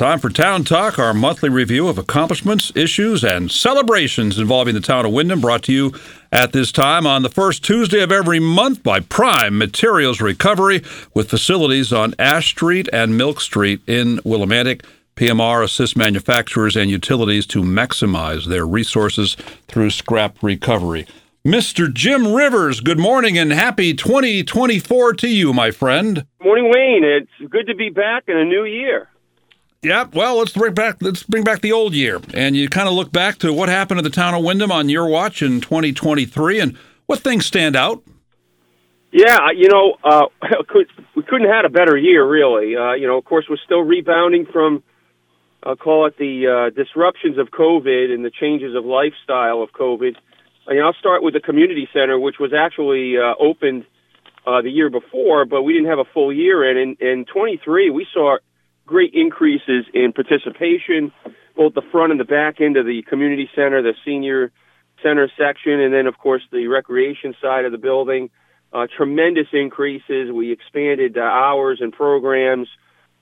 Time 0.00 0.18
for 0.18 0.30
Town 0.30 0.64
Talk, 0.64 0.98
our 0.98 1.12
monthly 1.12 1.50
review 1.50 1.86
of 1.86 1.98
accomplishments, 1.98 2.72
issues, 2.74 3.22
and 3.22 3.50
celebrations 3.50 4.38
involving 4.38 4.72
the 4.72 4.80
town 4.80 5.04
of 5.04 5.12
Windham, 5.12 5.42
brought 5.42 5.62
to 5.64 5.74
you 5.74 5.92
at 6.32 6.52
this 6.52 6.72
time 6.72 7.06
on 7.06 7.22
the 7.22 7.28
first 7.28 7.62
Tuesday 7.62 8.00
of 8.00 8.10
every 8.10 8.40
month 8.40 8.82
by 8.82 9.00
Prime 9.00 9.58
Materials 9.58 10.22
Recovery 10.22 10.82
with 11.12 11.28
facilities 11.28 11.92
on 11.92 12.14
Ash 12.18 12.48
Street 12.48 12.88
and 12.94 13.18
Milk 13.18 13.42
Street 13.42 13.82
in 13.86 14.16
Willimantic. 14.24 14.86
PMR 15.16 15.64
assists 15.64 15.94
manufacturers 15.94 16.76
and 16.76 16.90
utilities 16.90 17.44
to 17.48 17.60
maximize 17.60 18.46
their 18.46 18.66
resources 18.66 19.36
through 19.68 19.90
scrap 19.90 20.42
recovery. 20.42 21.06
Mr. 21.46 21.92
Jim 21.92 22.32
Rivers, 22.32 22.80
good 22.80 22.98
morning 22.98 23.36
and 23.36 23.52
happy 23.52 23.92
2024 23.92 25.12
to 25.12 25.28
you, 25.28 25.52
my 25.52 25.70
friend. 25.70 26.24
Morning, 26.42 26.72
Wayne. 26.74 27.04
It's 27.04 27.52
good 27.52 27.66
to 27.66 27.74
be 27.74 27.90
back 27.90 28.24
in 28.28 28.38
a 28.38 28.46
new 28.46 28.64
year. 28.64 29.10
Yeah, 29.82 30.04
well, 30.12 30.36
let's 30.38 30.52
bring 30.52 30.74
back 30.74 30.96
let's 31.00 31.22
bring 31.22 31.42
back 31.42 31.62
the 31.62 31.72
old 31.72 31.94
year, 31.94 32.20
and 32.34 32.54
you 32.54 32.68
kind 32.68 32.86
of 32.86 32.92
look 32.92 33.10
back 33.10 33.38
to 33.38 33.50
what 33.50 33.70
happened 33.70 33.96
to 33.96 34.02
the 34.02 34.14
town 34.14 34.34
of 34.34 34.44
Windham 34.44 34.70
on 34.70 34.90
your 34.90 35.08
watch 35.08 35.40
in 35.40 35.62
2023, 35.62 36.60
and 36.60 36.76
what 37.06 37.20
things 37.20 37.46
stand 37.46 37.76
out. 37.76 38.02
Yeah, 39.10 39.38
you 39.56 39.70
know, 39.70 39.96
uh, 40.04 40.26
we 41.16 41.22
couldn't 41.22 41.46
have 41.46 41.56
had 41.56 41.64
a 41.64 41.70
better 41.70 41.96
year, 41.96 42.28
really. 42.28 42.76
Uh, 42.76 42.92
you 42.92 43.06
know, 43.06 43.16
of 43.16 43.24
course, 43.24 43.46
we're 43.48 43.56
still 43.64 43.80
rebounding 43.80 44.44
from, 44.52 44.82
uh, 45.62 45.76
call 45.76 46.06
it 46.06 46.18
the 46.18 46.46
uh, 46.46 46.76
disruptions 46.76 47.38
of 47.38 47.48
COVID 47.48 48.12
and 48.12 48.22
the 48.22 48.30
changes 48.30 48.76
of 48.76 48.84
lifestyle 48.84 49.62
of 49.62 49.70
COVID. 49.72 50.14
I 50.68 50.74
mean, 50.74 50.82
I'll 50.82 50.94
start 51.00 51.22
with 51.22 51.32
the 51.32 51.40
community 51.40 51.88
center, 51.94 52.20
which 52.20 52.36
was 52.38 52.52
actually 52.52 53.16
uh, 53.16 53.34
opened 53.40 53.86
uh, 54.46 54.60
the 54.60 54.70
year 54.70 54.90
before, 54.90 55.46
but 55.46 55.62
we 55.62 55.72
didn't 55.72 55.88
have 55.88 55.98
a 55.98 56.10
full 56.12 56.30
year 56.30 56.70
in. 56.70 56.96
In, 57.00 57.08
in 57.08 57.24
23, 57.24 57.88
we 57.88 58.06
saw 58.12 58.36
great 58.90 59.14
increases 59.14 59.86
in 59.94 60.12
participation, 60.12 61.12
both 61.56 61.74
the 61.74 61.86
front 61.92 62.10
and 62.10 62.18
the 62.18 62.24
back 62.24 62.60
end 62.60 62.76
of 62.76 62.84
the 62.84 63.02
community 63.08 63.48
center, 63.54 63.80
the 63.82 63.94
senior 64.04 64.50
center 65.00 65.30
section, 65.38 65.80
and 65.80 65.94
then, 65.94 66.06
of 66.08 66.18
course, 66.18 66.42
the 66.50 66.66
recreation 66.66 67.34
side 67.40 67.64
of 67.64 67.70
the 67.70 67.78
building. 67.78 68.30
Uh, 68.72 68.86
tremendous 68.96 69.46
increases. 69.52 70.32
We 70.32 70.50
expanded 70.50 71.16
uh, 71.16 71.22
hours 71.22 71.78
and 71.80 71.92
programs. 71.92 72.68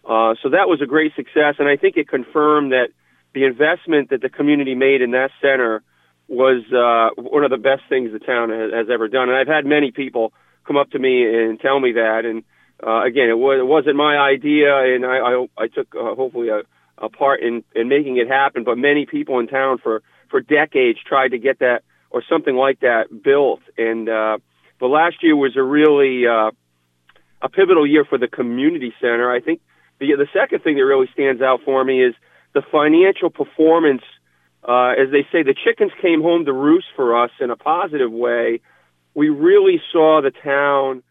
Uh, 0.05 0.35
so 0.43 0.51
that 0.51 0.69
was 0.73 0.81
a 0.83 0.87
great 0.87 1.13
success. 1.15 1.57
And 1.59 1.69
I 1.69 1.77
think 1.77 1.97
it 1.99 2.09
confirmed 2.09 2.73
that 2.73 2.89
the 3.35 3.45
investment 3.45 4.09
that 4.09 4.23
the 4.23 4.31
community 4.31 4.75
made 4.75 5.03
in 5.03 5.11
that 5.11 5.31
center 5.43 5.83
was 6.29 6.65
uh, 6.73 7.21
one 7.21 7.45
of 7.45 7.51
the 7.51 7.59
best 7.59 7.83
things 7.91 8.11
the 8.13 8.19
town 8.19 8.49
has, 8.51 8.73
has 8.73 8.87
ever 8.91 9.09
done. 9.09 9.29
And 9.29 9.37
I've 9.37 9.47
had 9.47 9.67
many 9.67 9.91
people 9.91 10.33
come 10.67 10.79
up 10.79 10.91
to 10.93 10.99
me 10.99 11.25
and 11.25 11.61
tell 11.61 11.79
me 11.79 11.93
that. 11.93 12.23
And 12.25 12.43
uh, 12.85 13.05
again, 13.05 13.29
it, 13.29 13.39
was, 13.39 13.59
it 13.59 13.67
wasn't 13.67 13.97
my 13.97 14.17
idea, 14.17 14.95
and 14.95 15.05
I, 15.05 15.19
I, 15.19 15.47
I 15.57 15.67
took 15.69 15.95
uh, 15.95 16.15
hopefully 16.15 16.49
a, 16.49 16.63
a 16.99 17.09
part 17.09 17.41
in, 17.41 17.65
in 17.75 17.89
making 17.89 18.17
it 18.19 18.29
happen. 18.29 18.65
But 18.65 18.79
many 18.79 19.07
people 19.07 19.39
in 19.41 19.49
town 19.49 19.79
for, 19.79 20.03
for 20.31 20.41
decades 20.41 20.99
tried 21.05 21.29
to 21.29 21.39
get 21.39 21.59
that 21.61 21.83
or 22.11 22.23
something 22.29 22.55
like 22.55 22.81
that 22.81 23.07
built. 23.23 23.61
And 23.77 24.09
uh, 24.09 24.39
but 24.79 24.87
last 24.89 25.17
year 25.23 25.37
was 25.37 25.57
a 25.57 25.63
really 25.63 26.27
uh, 26.27 26.51
a 27.43 27.49
pivotal 27.49 27.87
year 27.87 28.05
for 28.05 28.19
the 28.19 28.29
community 28.29 28.93
center. 29.01 29.31
I 29.31 29.41
think 29.41 29.61
the 29.99 30.15
the 30.17 30.29
second 30.33 30.63
thing 30.63 30.77
that 30.77 30.85
really 30.85 31.09
stands 31.13 31.43
out 31.43 31.61
for 31.65 31.85
me 31.85 32.03
is 32.03 32.15
the 32.55 32.63
financial 32.71 33.31
performance. 33.31 34.03
Uh, 34.67 34.91
as 34.91 35.11
they 35.13 35.27
say, 35.33 35.43
the 35.43 35.55
chickens 35.55 35.93
came 36.03 36.21
home 36.21 36.45
to 36.45 36.53
roost 36.53 36.87
for 36.97 37.25
us 37.25 37.31
in 37.41 37.51
a 37.51 37.57
positive 37.57 38.11
way. 38.11 38.61
We 39.15 39.29
really 39.29 39.81
saw 39.93 40.21
the 40.21 40.31
town 40.31 41.03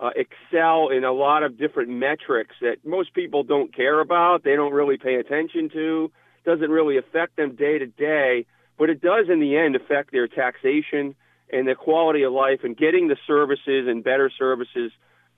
uh, 0.00 0.10
excel 0.14 0.88
in 0.88 1.04
a 1.04 1.12
lot 1.12 1.42
of 1.42 1.58
different 1.58 1.88
metrics 1.88 2.54
that 2.60 2.84
most 2.84 3.14
people 3.14 3.42
don't 3.42 3.74
care 3.74 4.00
about. 4.00 4.44
They 4.44 4.54
don't 4.54 4.72
really 4.72 4.98
pay 4.98 5.14
attention 5.14 5.70
to. 5.70 6.10
Doesn't 6.44 6.70
really 6.70 6.98
affect 6.98 7.36
them 7.36 7.56
day 7.56 7.78
to 7.78 7.86
day, 7.86 8.46
but 8.78 8.90
it 8.90 9.00
does 9.00 9.26
in 9.30 9.40
the 9.40 9.56
end 9.56 9.74
affect 9.74 10.12
their 10.12 10.28
taxation 10.28 11.14
and 11.50 11.66
their 11.66 11.74
quality 11.74 12.22
of 12.24 12.32
life 12.32 12.60
and 12.62 12.76
getting 12.76 13.08
the 13.08 13.16
services 13.26 13.86
and 13.88 14.04
better 14.04 14.30
services. 14.38 14.92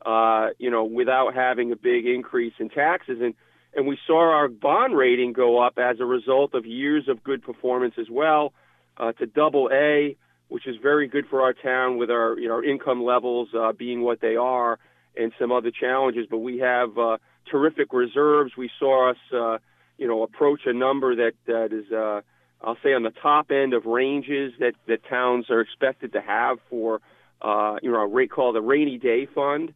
Uh, 0.05 0.50
you 0.59 0.71
know, 0.71 0.84
without 0.84 1.34
having 1.34 1.72
a 1.72 1.77
big 1.77 2.06
increase 2.06 2.53
in 2.61 2.69
taxes 2.69 3.19
and 3.21 3.34
and 3.75 3.87
we 3.87 3.99
saw 4.06 4.32
our 4.32 4.49
bond 4.49 4.97
rating 4.97 5.32
go 5.32 5.62
up 5.62 5.78
as 5.78 6.00
a 6.00 6.05
result 6.05 6.55
of 6.55 6.65
years 6.65 7.09
of 7.09 7.22
good 7.22 7.43
performance 7.43 7.94
as 7.99 8.09
well 8.11 8.53
uh, 8.97 9.12
to 9.12 9.27
double 9.27 9.69
A 9.72 10.16
which 10.48 10.66
is 10.66 10.76
very 10.82 11.09
good 11.09 11.26
for 11.28 11.42
our 11.42 11.53
town 11.53 11.98
with 11.98 12.10
our 12.10 12.38
you 12.38 12.48
know 12.48 12.54
our 12.54 12.64
income 12.64 13.04
levels 13.04 13.48
uh, 13.54 13.72
being 13.72 14.03
what 14.03 14.20
they 14.20 14.36
are 14.36 14.78
and 15.16 15.32
some 15.38 15.53
other 15.53 15.70
challenges. 15.70 16.26
But 16.31 16.38
we 16.38 16.59
have 16.59 16.97
uh, 16.98 17.19
terrific 17.50 17.92
reserves. 17.92 18.53
We 18.56 18.70
saw 18.78 19.10
us 19.10 19.16
uh, 19.32 19.58
you 19.97 20.06
know 20.06 20.22
approach 20.22 20.60
a 20.66 20.72
number 20.72 21.16
that 21.16 21.32
that 21.47 21.72
is 21.72 21.91
uh, 21.92 22.22
I'll 22.62 22.78
say 22.82 22.94
on 22.94 23.03
the 23.03 23.12
top 23.22 23.50
end 23.50 23.75
of 23.75 23.87
ranges 23.87 24.53
that 24.60 24.75
that 24.87 25.04
towns 25.08 25.50
are 25.50 25.60
expected 25.60 26.12
to 26.12 26.20
have 26.20 26.58
for 26.70 27.00
uh, 27.42 27.76
you 27.82 27.91
know 27.91 28.00
a 28.00 28.06
rate 28.06 28.31
called 28.31 28.54
the 28.56 28.62
rainy 28.62 28.98
day 28.98 29.26
fund, 29.26 29.75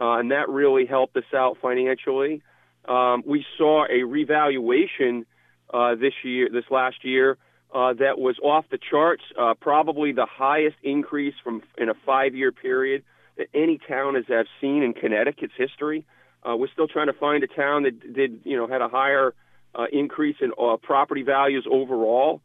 uh, 0.00 0.18
and 0.18 0.30
that 0.30 0.48
really 0.48 0.86
helped 0.86 1.16
us 1.16 1.32
out 1.34 1.58
financially. 1.60 2.42
Um, 2.86 3.22
we 3.26 3.46
saw 3.56 3.86
a 3.90 4.02
revaluation 4.02 5.24
uh, 5.72 5.94
this 5.94 6.12
year, 6.22 6.48
this 6.52 6.64
last 6.70 7.04
year, 7.04 7.38
uh, 7.74 7.92
that 7.94 8.18
was 8.18 8.36
off 8.40 8.64
the 8.70 8.78
charts, 8.78 9.24
uh, 9.36 9.52
probably 9.60 10.12
the 10.12 10.26
highest 10.26 10.76
increase 10.84 11.34
from 11.42 11.60
in 11.76 11.88
a 11.88 11.94
five-year 12.06 12.52
period 12.52 13.02
that 13.36 13.48
any 13.52 13.78
town 13.78 14.14
has 14.14 14.24
have 14.28 14.46
seen 14.60 14.84
in 14.84 14.94
Connecticut's 14.94 15.54
history. 15.58 16.06
Uh, 16.44 16.54
we're 16.56 16.68
still 16.72 16.86
trying 16.86 17.08
to 17.08 17.12
find 17.12 17.42
a 17.42 17.48
town 17.48 17.82
that 17.82 18.14
did, 18.14 18.40
you 18.44 18.56
know, 18.56 18.68
had 18.68 18.80
a 18.80 18.88
higher 18.88 19.34
uh, 19.74 19.86
increase 19.92 20.36
in 20.40 20.52
uh, 20.52 20.76
property 20.76 21.22
values 21.22 21.66
overall. 21.70 22.40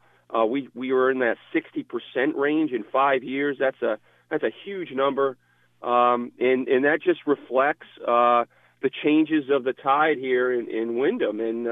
We 0.48 0.70
we 0.74 0.92
were 0.94 1.12
in 1.12 1.20
that 1.20 1.38
60% 1.54 2.36
range 2.36 2.72
in 2.72 2.84
five 2.84 3.24
years. 3.24 3.58
That's 3.60 3.82
a 3.82 4.00
that's 4.30 4.44
a 4.44 4.52
huge 4.64 4.92
number, 4.92 5.38
um, 5.82 6.32
and 6.40 6.68
and 6.68 6.86
that 6.86 7.02
just 7.04 7.22
reflects 7.28 7.88
the 8.00 8.90
changes 9.04 9.50
of 9.52 9.64
the 9.64 9.74
tide 9.74 10.18
here 10.18 10.52
in, 10.54 10.70
in 10.70 10.98
Windham. 10.98 11.40
And 11.40 11.68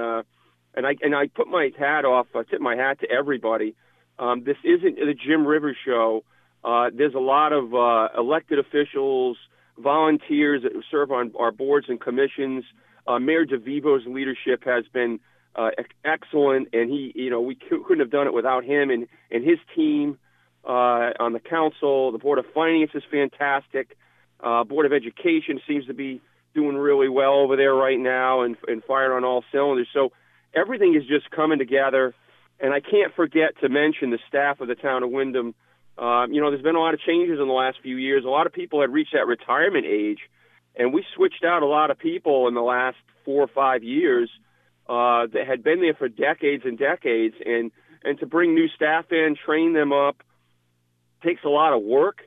and 0.77 0.85
I 0.85 0.95
and 1.01 1.15
I 1.15 1.27
put 1.27 1.47
my 1.47 1.71
hat 1.77 2.05
off, 2.05 2.27
I 2.35 2.43
tip 2.43 2.61
my 2.61 2.75
hat 2.75 2.99
to 3.01 3.09
everybody. 3.11 3.75
Um, 4.19 4.43
this 4.43 4.57
isn't 4.63 4.95
the 4.95 5.13
Jim 5.13 5.45
Rivers 5.45 5.75
show. 5.83 6.23
Uh, 6.63 6.89
there's 6.93 7.15
a 7.15 7.19
lot 7.19 7.51
of 7.51 7.73
uh, 7.73 8.09
elected 8.17 8.59
officials, 8.59 9.37
volunteers 9.77 10.63
that 10.63 10.71
serve 10.89 11.11
on 11.11 11.33
our 11.37 11.51
boards 11.51 11.87
and 11.89 11.99
commissions. 11.99 12.63
Uh, 13.07 13.19
Mayor 13.19 13.45
DeVivo's 13.45 14.05
leadership 14.05 14.63
has 14.65 14.85
been 14.93 15.19
uh, 15.55 15.69
excellent, 16.05 16.69
and 16.73 16.89
he, 16.89 17.11
you 17.15 17.29
know, 17.29 17.41
we 17.41 17.55
couldn't 17.55 17.99
have 17.99 18.11
done 18.11 18.27
it 18.27 18.33
without 18.33 18.63
him 18.63 18.91
and 18.91 19.07
and 19.31 19.43
his 19.43 19.57
team 19.75 20.19
uh, 20.63 21.09
on 21.19 21.33
the 21.33 21.39
council. 21.39 22.11
The 22.11 22.19
board 22.19 22.37
of 22.37 22.45
finance 22.53 22.91
is 22.93 23.03
fantastic. 23.09 23.97
Uh, 24.39 24.63
board 24.63 24.85
of 24.85 24.93
education 24.93 25.59
seems 25.67 25.87
to 25.87 25.95
be 25.95 26.21
doing 26.53 26.75
really 26.75 27.09
well 27.09 27.33
over 27.33 27.55
there 27.55 27.73
right 27.73 27.99
now 27.99 28.41
and 28.41 28.57
and 28.67 28.83
firing 28.83 29.17
on 29.17 29.23
all 29.23 29.43
cylinders. 29.51 29.87
So 29.91 30.11
everything 30.53 30.95
is 30.95 31.07
just 31.07 31.29
coming 31.31 31.59
together. 31.59 32.13
And 32.59 32.73
I 32.73 32.79
can't 32.79 33.13
forget 33.15 33.59
to 33.61 33.69
mention 33.69 34.09
the 34.09 34.19
staff 34.27 34.61
of 34.61 34.67
the 34.67 34.75
town 34.75 35.03
of 35.03 35.11
Windham. 35.11 35.53
Um, 35.97 36.31
you 36.31 36.41
know, 36.41 36.49
there's 36.49 36.63
been 36.63 36.75
a 36.75 36.79
lot 36.79 36.93
of 36.93 36.99
changes 36.99 37.39
in 37.39 37.47
the 37.47 37.53
last 37.53 37.77
few 37.81 37.97
years. 37.97 38.23
A 38.25 38.29
lot 38.29 38.47
of 38.47 38.53
people 38.53 38.81
had 38.81 38.91
reached 38.91 39.13
that 39.13 39.27
retirement 39.27 39.85
age, 39.85 40.19
and 40.75 40.93
we 40.93 41.03
switched 41.15 41.43
out 41.43 41.63
a 41.63 41.67
lot 41.67 41.91
of 41.91 41.97
people 41.97 42.47
in 42.47 42.53
the 42.53 42.61
last 42.61 42.97
four 43.25 43.43
or 43.43 43.47
five 43.47 43.83
years 43.83 44.29
uh, 44.87 45.27
that 45.33 45.45
had 45.47 45.63
been 45.63 45.81
there 45.81 45.93
for 45.93 46.07
decades 46.07 46.63
and 46.65 46.77
decades. 46.77 47.35
And 47.45 47.71
and 48.03 48.19
to 48.19 48.25
bring 48.25 48.53
new 48.53 48.67
staff 48.69 49.11
in, 49.11 49.35
train 49.43 49.73
them 49.73 49.91
up, 49.91 50.23
takes 51.23 51.43
a 51.43 51.49
lot 51.49 51.73
of 51.73 51.81
work. 51.83 52.19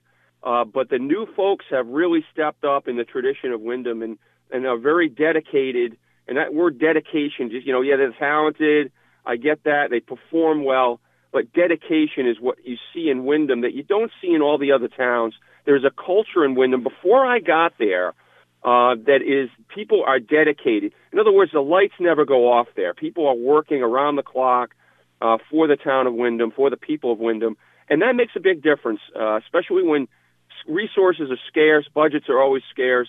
Uh, 0.42 0.64
but 0.64 0.88
the 0.88 0.98
new 0.98 1.26
folks 1.36 1.64
have 1.70 1.86
really 1.86 2.24
stepped 2.32 2.64
up 2.64 2.88
in 2.88 2.96
the 2.96 3.04
tradition 3.04 3.52
of 3.52 3.60
Windham 3.60 4.02
and 4.02 4.18
and 4.50 4.66
are 4.66 4.78
very 4.78 5.08
dedicated 5.08 5.96
and 6.30 6.38
that 6.38 6.54
word 6.54 6.78
dedication, 6.78 7.50
just 7.50 7.66
you 7.66 7.72
know, 7.72 7.82
yeah, 7.82 7.96
they're 7.96 8.14
talented. 8.18 8.92
I 9.26 9.36
get 9.36 9.64
that 9.64 9.88
they 9.90 9.98
perform 9.98 10.64
well, 10.64 11.00
but 11.32 11.52
dedication 11.52 12.26
is 12.26 12.36
what 12.40 12.56
you 12.64 12.76
see 12.94 13.10
in 13.10 13.26
Windham 13.26 13.62
that 13.62 13.74
you 13.74 13.82
don't 13.82 14.12
see 14.22 14.32
in 14.32 14.40
all 14.40 14.56
the 14.56 14.72
other 14.72 14.88
towns. 14.88 15.34
There's 15.66 15.84
a 15.84 15.90
culture 15.90 16.44
in 16.44 16.54
Windham. 16.54 16.84
Before 16.84 17.26
I 17.26 17.40
got 17.40 17.72
there, 17.78 18.14
uh, 18.62 18.94
that 19.06 19.20
is 19.26 19.50
people 19.74 20.04
are 20.06 20.20
dedicated. 20.20 20.92
In 21.12 21.18
other 21.18 21.32
words, 21.32 21.50
the 21.52 21.60
lights 21.60 21.94
never 21.98 22.24
go 22.24 22.52
off 22.52 22.68
there. 22.76 22.94
People 22.94 23.26
are 23.26 23.34
working 23.34 23.82
around 23.82 24.14
the 24.14 24.22
clock 24.22 24.70
uh, 25.20 25.38
for 25.50 25.66
the 25.66 25.76
town 25.76 26.06
of 26.06 26.14
Windham, 26.14 26.52
for 26.52 26.70
the 26.70 26.76
people 26.76 27.12
of 27.12 27.18
Windham, 27.18 27.56
and 27.88 28.02
that 28.02 28.14
makes 28.14 28.32
a 28.36 28.40
big 28.40 28.62
difference, 28.62 29.00
uh, 29.18 29.36
especially 29.38 29.82
when 29.82 30.06
resources 30.68 31.28
are 31.30 31.40
scarce, 31.48 31.88
budgets 31.92 32.28
are 32.28 32.40
always 32.40 32.62
scarce 32.70 33.08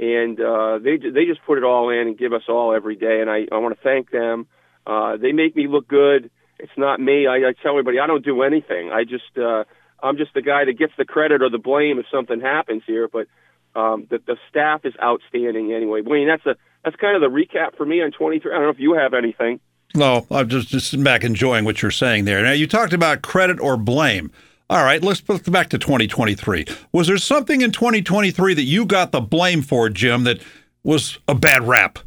and 0.00 0.40
uh, 0.40 0.78
they 0.78 0.96
they 0.96 1.26
just 1.26 1.44
put 1.46 1.58
it 1.58 1.64
all 1.64 1.90
in 1.90 2.08
and 2.08 2.18
give 2.18 2.32
us 2.32 2.42
all 2.48 2.74
every 2.74 2.96
day, 2.96 3.20
and 3.20 3.28
I 3.30 3.46
I 3.52 3.58
want 3.58 3.76
to 3.76 3.82
thank 3.82 4.10
them. 4.10 4.46
Uh, 4.86 5.18
they 5.18 5.32
make 5.32 5.54
me 5.54 5.68
look 5.68 5.86
good. 5.86 6.30
It's 6.58 6.72
not 6.76 7.00
me. 7.00 7.26
I, 7.26 7.36
I 7.36 7.52
tell 7.62 7.72
everybody 7.72 7.98
I 8.00 8.06
don't 8.06 8.24
do 8.24 8.42
anything. 8.42 8.90
I 8.90 9.04
just 9.04 9.36
uh, 9.36 9.64
I'm 10.02 10.16
just 10.16 10.32
the 10.32 10.40
guy 10.40 10.64
that 10.64 10.78
gets 10.78 10.94
the 10.96 11.04
credit 11.04 11.42
or 11.42 11.50
the 11.50 11.58
blame 11.58 11.98
if 11.98 12.06
something 12.10 12.40
happens 12.40 12.82
here. 12.86 13.08
But 13.08 13.26
um, 13.78 14.06
the 14.08 14.20
the 14.26 14.36
staff 14.48 14.86
is 14.86 14.94
outstanding 15.02 15.72
anyway. 15.72 16.00
Wayne, 16.00 16.28
that's 16.28 16.46
a 16.46 16.56
that's 16.82 16.96
kind 16.96 17.14
of 17.14 17.20
the 17.20 17.36
recap 17.36 17.76
for 17.76 17.84
me 17.84 18.02
on 18.02 18.10
23. 18.10 18.50
I 18.50 18.54
don't 18.54 18.64
know 18.64 18.70
if 18.70 18.80
you 18.80 18.94
have 18.94 19.12
anything. 19.12 19.60
No, 19.94 20.26
I'm 20.30 20.48
just 20.48 20.68
just 20.68 21.04
back 21.04 21.24
enjoying 21.24 21.66
what 21.66 21.82
you're 21.82 21.90
saying 21.90 22.24
there. 22.24 22.42
Now 22.42 22.52
you 22.52 22.66
talked 22.66 22.94
about 22.94 23.20
credit 23.20 23.60
or 23.60 23.76
blame. 23.76 24.32
All 24.70 24.84
right, 24.84 25.02
let's 25.02 25.28
look 25.28 25.42
back 25.50 25.68
to 25.70 25.78
2023. 25.78 26.64
Was 26.92 27.08
there 27.08 27.18
something 27.18 27.60
in 27.60 27.72
2023 27.72 28.54
that 28.54 28.62
you 28.62 28.86
got 28.86 29.10
the 29.10 29.20
blame 29.20 29.62
for, 29.62 29.88
Jim, 29.88 30.22
that 30.22 30.40
was 30.84 31.18
a 31.26 31.34
bad 31.34 31.66
rap? 31.66 31.98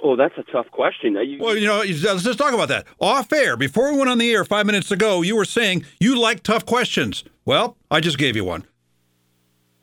Oh, 0.00 0.14
that's 0.14 0.38
a 0.38 0.44
tough 0.52 0.70
question. 0.70 1.14
You, 1.14 1.38
well, 1.40 1.56
you 1.56 1.66
know, 1.66 1.78
let's 1.78 2.22
just 2.22 2.38
talk 2.38 2.54
about 2.54 2.68
that. 2.68 2.86
Off 3.00 3.32
air, 3.32 3.56
before 3.56 3.90
we 3.90 3.98
went 3.98 4.08
on 4.08 4.18
the 4.18 4.30
air 4.30 4.44
five 4.44 4.66
minutes 4.66 4.92
ago, 4.92 5.22
you 5.22 5.34
were 5.34 5.44
saying 5.44 5.84
you 5.98 6.16
like 6.16 6.44
tough 6.44 6.64
questions. 6.64 7.24
Well, 7.44 7.76
I 7.90 7.98
just 7.98 8.16
gave 8.16 8.36
you 8.36 8.44
one. 8.44 8.62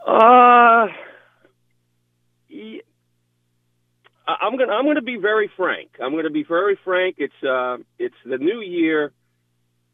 Uh, 0.07 0.87
I'm 4.27 4.57
gonna 4.57 4.71
I'm 4.71 4.85
gonna 4.85 5.01
be 5.01 5.17
very 5.17 5.51
frank. 5.57 5.89
I'm 6.01 6.15
gonna 6.15 6.29
be 6.29 6.43
very 6.43 6.79
frank. 6.85 7.15
It's 7.17 7.43
uh, 7.43 7.79
it's 7.99 8.15
the 8.25 8.37
new 8.37 8.61
year. 8.61 9.11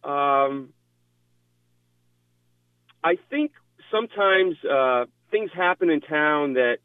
Um, 0.03 0.73
I 3.03 3.17
think 3.29 3.51
sometimes 3.91 4.55
uh, 4.63 5.05
things 5.31 5.51
happen 5.55 5.89
in 5.89 6.01
town 6.01 6.53
that 6.53 6.77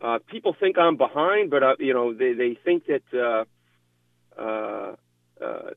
uh, 0.00 0.18
people 0.30 0.54
think 0.58 0.78
I'm 0.78 0.96
behind, 0.96 1.50
but 1.50 1.62
uh, 1.62 1.74
you 1.78 1.94
know 1.94 2.14
they 2.14 2.32
they 2.32 2.58
think 2.64 2.84
that 2.86 3.02
uh, 3.12 4.40
uh, 4.40 4.96
uh, 5.44 5.70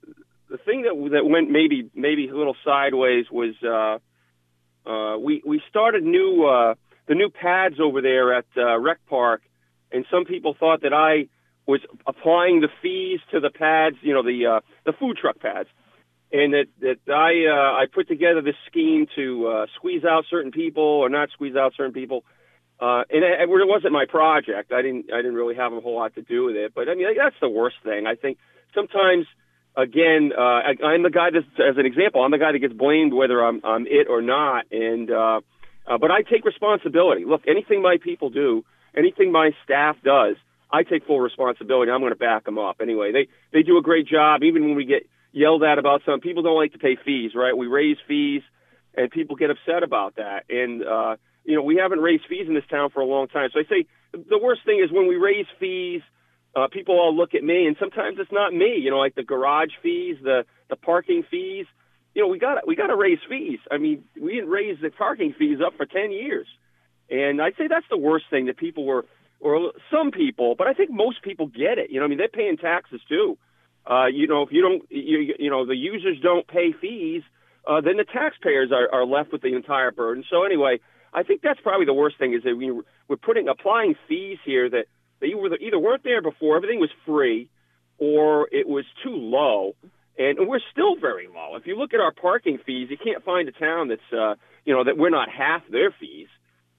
the 0.49 0.57
thing 0.65 0.83
that 0.83 1.09
that 1.11 1.25
went 1.25 1.49
maybe 1.49 1.89
maybe 1.95 2.27
a 2.29 2.35
little 2.35 2.55
sideways 2.63 3.25
was 3.31 3.55
uh, 3.63 4.89
uh, 4.89 5.17
we 5.17 5.41
we 5.45 5.61
started 5.69 6.03
new 6.03 6.45
uh, 6.45 6.75
the 7.07 7.15
new 7.15 7.29
pads 7.29 7.75
over 7.79 8.01
there 8.01 8.33
at 8.33 8.45
uh, 8.57 8.77
Rec 8.79 8.99
Park, 9.09 9.41
and 9.91 10.05
some 10.11 10.25
people 10.25 10.55
thought 10.59 10.81
that 10.81 10.93
I 10.93 11.27
was 11.65 11.81
applying 12.05 12.61
the 12.61 12.69
fees 12.81 13.19
to 13.31 13.39
the 13.39 13.49
pads, 13.49 13.95
you 14.01 14.13
know 14.13 14.23
the 14.23 14.45
uh, 14.45 14.59
the 14.85 14.93
food 14.93 15.17
truck 15.17 15.39
pads 15.39 15.69
and 16.31 16.53
that 16.53 16.65
that 16.79 17.13
I 17.13 17.45
uh, 17.49 17.81
I 17.81 17.85
put 17.93 18.07
together 18.07 18.41
this 18.41 18.55
scheme 18.67 19.07
to 19.15 19.47
uh, 19.47 19.65
squeeze 19.75 20.03
out 20.05 20.25
certain 20.29 20.51
people 20.51 20.83
or 20.83 21.09
not 21.09 21.29
squeeze 21.31 21.55
out 21.55 21.73
certain 21.75 21.93
people. 21.93 22.23
Uh, 22.79 23.03
and 23.11 23.23
it, 23.23 23.41
it 23.41 23.67
wasn't 23.67 23.93
my 23.93 24.05
project. 24.05 24.71
I 24.71 24.81
didn't 24.81 25.11
I 25.13 25.17
didn't 25.17 25.35
really 25.35 25.55
have 25.55 25.73
a 25.73 25.81
whole 25.81 25.95
lot 25.95 26.15
to 26.15 26.21
do 26.21 26.45
with 26.45 26.55
it. 26.55 26.73
But 26.73 26.89
I 26.89 26.95
mean 26.95 27.07
that's 27.17 27.35
the 27.41 27.49
worst 27.49 27.77
thing. 27.83 28.07
I 28.07 28.15
think 28.15 28.37
sometimes 28.73 29.25
again 29.75 30.31
uh, 30.37 30.41
I, 30.41 30.73
I'm 30.83 31.03
the 31.03 31.09
guy 31.09 31.29
that 31.31 31.43
as 31.61 31.77
an 31.77 31.85
example 31.85 32.23
I'm 32.23 32.31
the 32.31 32.37
guy 32.37 32.51
that 32.53 32.59
gets 32.59 32.73
blamed 32.73 33.13
whether 33.13 33.43
I'm 33.43 33.61
I'm 33.63 33.85
it 33.87 34.07
or 34.09 34.21
not. 34.21 34.65
And 34.71 35.11
uh, 35.11 35.41
uh, 35.85 35.97
but 35.97 36.11
I 36.11 36.21
take 36.21 36.45
responsibility. 36.45 37.25
Look, 37.25 37.41
anything 37.47 37.81
my 37.81 37.97
people 38.01 38.29
do, 38.29 38.63
anything 38.95 39.31
my 39.31 39.51
staff 39.63 39.97
does, 40.03 40.37
I 40.71 40.83
take 40.83 41.05
full 41.05 41.19
responsibility. 41.19 41.91
I'm 41.91 41.99
going 41.99 42.13
to 42.13 42.19
back 42.19 42.45
them 42.45 42.57
up 42.57 42.77
anyway. 42.81 43.11
They 43.11 43.27
they 43.51 43.63
do 43.63 43.77
a 43.77 43.81
great 43.81 44.07
job 44.07 44.43
even 44.43 44.63
when 44.63 44.75
we 44.75 44.85
get 44.85 45.07
yelled 45.31 45.63
at 45.63 45.77
about 45.77 46.01
some 46.05 46.19
people 46.19 46.43
don't 46.43 46.57
like 46.57 46.73
to 46.73 46.79
pay 46.79 46.97
fees, 47.03 47.31
right? 47.35 47.55
We 47.55 47.67
raise 47.67 47.97
fees 48.07 48.41
and 48.95 49.09
people 49.09 49.35
get 49.35 49.49
upset 49.49 49.83
about 49.83 50.15
that. 50.15 50.43
And, 50.49 50.83
uh, 50.83 51.15
you 51.45 51.55
know, 51.55 51.63
we 51.63 51.77
haven't 51.77 51.99
raised 51.99 52.23
fees 52.27 52.45
in 52.47 52.53
this 52.53 52.65
town 52.69 52.89
for 52.89 53.01
a 53.01 53.05
long 53.05 53.27
time. 53.27 53.49
So 53.53 53.59
I 53.59 53.63
say 53.63 53.85
the 54.13 54.39
worst 54.41 54.61
thing 54.65 54.81
is 54.83 54.91
when 54.91 55.07
we 55.07 55.15
raise 55.15 55.45
fees, 55.59 56.01
uh, 56.55 56.67
people 56.71 56.95
all 56.95 57.15
look 57.15 57.33
at 57.33 57.43
me 57.43 57.65
and 57.65 57.77
sometimes 57.79 58.17
it's 58.19 58.31
not 58.31 58.53
me, 58.53 58.75
you 58.77 58.91
know, 58.91 58.97
like 58.97 59.15
the 59.15 59.23
garage 59.23 59.71
fees, 59.81 60.17
the, 60.21 60.45
the 60.69 60.75
parking 60.75 61.23
fees, 61.29 61.65
you 62.13 62.21
know, 62.21 62.27
we 62.27 62.39
got 62.39 62.67
we 62.67 62.75
got 62.75 62.87
to 62.87 62.95
raise 62.95 63.19
fees. 63.29 63.59
I 63.71 63.77
mean, 63.77 64.03
we 64.21 64.33
didn't 64.33 64.49
raise 64.49 64.77
the 64.81 64.89
parking 64.89 65.33
fees 65.37 65.59
up 65.65 65.75
for 65.77 65.85
10 65.85 66.11
years. 66.11 66.47
And 67.09 67.41
I'd 67.41 67.55
say 67.57 67.67
that's 67.67 67.85
the 67.89 67.97
worst 67.97 68.25
thing 68.29 68.45
that 68.47 68.57
people 68.57 68.85
were, 68.85 69.05
or 69.39 69.71
some 69.91 70.11
people, 70.11 70.55
but 70.57 70.67
I 70.67 70.73
think 70.73 70.91
most 70.91 71.21
people 71.23 71.47
get 71.47 71.77
it. 71.77 71.89
You 71.89 71.99
know, 71.99 72.05
I 72.05 72.09
mean, 72.09 72.17
they're 72.17 72.27
paying 72.27 72.57
taxes 72.57 73.01
too. 73.07 73.37
Uh, 73.89 74.05
you 74.05 74.27
know, 74.27 74.43
if 74.43 74.49
you 74.51 74.61
don't, 74.61 74.83
you, 74.89 75.33
you 75.39 75.49
know, 75.49 75.65
the 75.65 75.75
users 75.75 76.19
don't 76.21 76.47
pay 76.47 76.73
fees, 76.79 77.23
uh, 77.67 77.81
then 77.81 77.97
the 77.97 78.05
taxpayers 78.05 78.71
are, 78.71 78.93
are 78.93 79.05
left 79.05 79.31
with 79.31 79.41
the 79.41 79.55
entire 79.55 79.91
burden. 79.91 80.23
So 80.29 80.43
anyway, 80.43 80.79
I 81.13 81.23
think 81.23 81.41
that's 81.41 81.59
probably 81.61 81.85
the 81.85 81.93
worst 81.93 82.17
thing 82.17 82.33
is 82.33 82.43
that 82.43 82.55
we, 82.55 82.71
we're 83.07 83.17
putting 83.17 83.47
applying 83.47 83.95
fees 84.07 84.37
here 84.45 84.69
that 84.69 84.85
you 85.21 85.37
were 85.37 85.55
either 85.57 85.79
weren't 85.79 86.03
there 86.03 86.21
before, 86.21 86.55
everything 86.57 86.79
was 86.79 86.89
free, 87.05 87.49
or 87.97 88.47
it 88.51 88.67
was 88.67 88.85
too 89.03 89.15
low, 89.15 89.75
and 90.17 90.47
we're 90.47 90.61
still 90.71 90.95
very 90.95 91.27
low. 91.27 91.55
If 91.55 91.67
you 91.67 91.77
look 91.77 91.93
at 91.93 91.99
our 91.99 92.11
parking 92.11 92.57
fees, 92.65 92.89
you 92.89 92.97
can't 92.97 93.23
find 93.23 93.47
a 93.47 93.51
town 93.51 93.89
that's 93.89 94.01
uh, 94.11 94.35
you 94.65 94.73
know 94.73 94.83
that 94.83 94.97
we're 94.97 95.11
not 95.11 95.29
half 95.29 95.61
their 95.69 95.93
fees. 95.99 96.27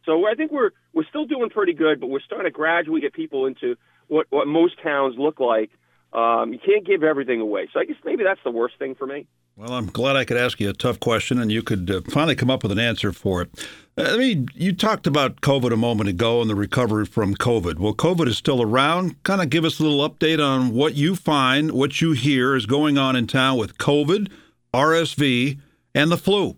So 0.04 0.26
I 0.26 0.34
think 0.34 0.50
we're 0.50 0.70
we're 0.92 1.06
still 1.08 1.26
doing 1.26 1.50
pretty 1.50 1.74
good, 1.74 2.00
but 2.00 2.08
we're 2.08 2.20
starting 2.20 2.46
to 2.46 2.50
gradually 2.50 3.00
get 3.00 3.12
people 3.12 3.46
into 3.46 3.76
what 4.08 4.26
what 4.30 4.48
most 4.48 4.82
towns 4.82 5.14
look 5.16 5.38
like 5.38 5.70
um, 6.12 6.52
you 6.52 6.58
can't 6.58 6.84
give 6.86 7.02
everything 7.02 7.40
away. 7.40 7.68
So 7.72 7.80
I 7.80 7.84
guess 7.84 7.96
maybe 8.04 8.22
that's 8.22 8.40
the 8.44 8.50
worst 8.50 8.78
thing 8.78 8.94
for 8.94 9.06
me. 9.06 9.26
Well, 9.56 9.72
I'm 9.72 9.86
glad 9.86 10.16
I 10.16 10.24
could 10.24 10.36
ask 10.36 10.60
you 10.60 10.68
a 10.68 10.74
tough 10.74 11.00
question 11.00 11.38
and 11.38 11.50
you 11.50 11.62
could 11.62 11.90
uh, 11.90 12.00
finally 12.08 12.34
come 12.34 12.50
up 12.50 12.62
with 12.62 12.72
an 12.72 12.78
answer 12.78 13.12
for 13.12 13.42
it. 13.42 13.68
Uh, 13.96 14.08
I 14.14 14.16
mean, 14.16 14.48
you 14.54 14.72
talked 14.72 15.06
about 15.06 15.40
COVID 15.40 15.72
a 15.72 15.76
moment 15.76 16.08
ago 16.08 16.40
and 16.40 16.48
the 16.48 16.54
recovery 16.54 17.06
from 17.06 17.34
COVID. 17.34 17.78
Well, 17.78 17.94
COVID 17.94 18.28
is 18.28 18.36
still 18.36 18.62
around. 18.62 19.22
Kind 19.24 19.42
of 19.42 19.50
give 19.50 19.64
us 19.64 19.78
a 19.78 19.82
little 19.82 20.08
update 20.08 20.44
on 20.44 20.72
what 20.72 20.94
you 20.94 21.16
find, 21.16 21.72
what 21.72 22.00
you 22.00 22.12
hear 22.12 22.56
is 22.56 22.66
going 22.66 22.98
on 22.98 23.16
in 23.16 23.26
town 23.26 23.58
with 23.58 23.78
COVID, 23.78 24.30
RSV, 24.74 25.58
and 25.94 26.10
the 26.10 26.18
flu. 26.18 26.56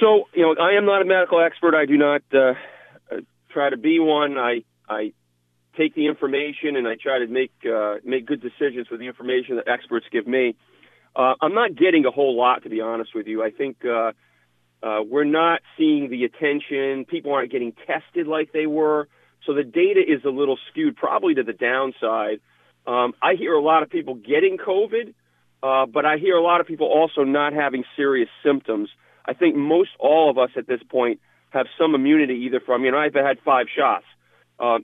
So, 0.00 0.24
you 0.34 0.42
know, 0.42 0.62
I 0.62 0.72
am 0.72 0.84
not 0.84 1.02
a 1.02 1.04
medical 1.04 1.40
expert. 1.40 1.74
I 1.74 1.86
do 1.86 1.96
not 1.96 2.22
uh, 2.32 2.54
uh 3.10 3.20
try 3.50 3.70
to 3.70 3.76
be 3.76 3.98
one. 3.98 4.38
I, 4.38 4.62
I 4.88 5.12
take 5.76 5.94
the 5.94 6.06
information 6.06 6.76
and 6.76 6.86
I 6.86 6.96
try 7.00 7.18
to 7.18 7.26
make 7.26 7.52
uh, 7.64 7.96
make 8.04 8.26
good 8.26 8.40
decisions 8.40 8.88
with 8.90 9.00
the 9.00 9.06
information 9.06 9.56
that 9.56 9.68
experts 9.68 10.06
give 10.10 10.26
me. 10.26 10.56
Uh, 11.14 11.34
I'm 11.40 11.54
not 11.54 11.74
getting 11.74 12.04
a 12.04 12.10
whole 12.10 12.36
lot, 12.36 12.62
to 12.64 12.68
be 12.68 12.80
honest 12.80 13.14
with 13.14 13.26
you. 13.26 13.42
I 13.42 13.50
think 13.50 13.78
uh, 13.84 14.12
uh, 14.82 15.02
we're 15.02 15.24
not 15.24 15.60
seeing 15.78 16.10
the 16.10 16.24
attention. 16.24 17.06
People 17.06 17.32
aren't 17.32 17.50
getting 17.50 17.72
tested 17.86 18.26
like 18.26 18.52
they 18.52 18.66
were, 18.66 19.08
so 19.46 19.54
the 19.54 19.64
data 19.64 20.00
is 20.00 20.24
a 20.24 20.28
little 20.28 20.58
skewed, 20.70 20.96
probably 20.96 21.34
to 21.34 21.42
the 21.42 21.54
downside. 21.54 22.40
Um, 22.86 23.14
I 23.22 23.34
hear 23.34 23.54
a 23.54 23.62
lot 23.62 23.82
of 23.82 23.90
people 23.90 24.14
getting 24.14 24.58
COVID, 24.58 25.14
uh, 25.62 25.86
but 25.86 26.04
I 26.04 26.18
hear 26.18 26.36
a 26.36 26.42
lot 26.42 26.60
of 26.60 26.66
people 26.66 26.86
also 26.86 27.24
not 27.24 27.52
having 27.52 27.84
serious 27.96 28.28
symptoms. 28.44 28.90
I 29.24 29.32
think 29.32 29.56
most 29.56 29.90
all 29.98 30.30
of 30.30 30.38
us 30.38 30.50
at 30.56 30.66
this 30.66 30.80
point 30.88 31.20
have 31.50 31.66
some 31.78 31.94
immunity 31.94 32.44
either 32.46 32.60
from, 32.60 32.84
you 32.84 32.90
know, 32.90 32.98
I've 32.98 33.14
had 33.14 33.38
five 33.44 33.66
shots. 33.74 34.04
Uh, 34.58 34.78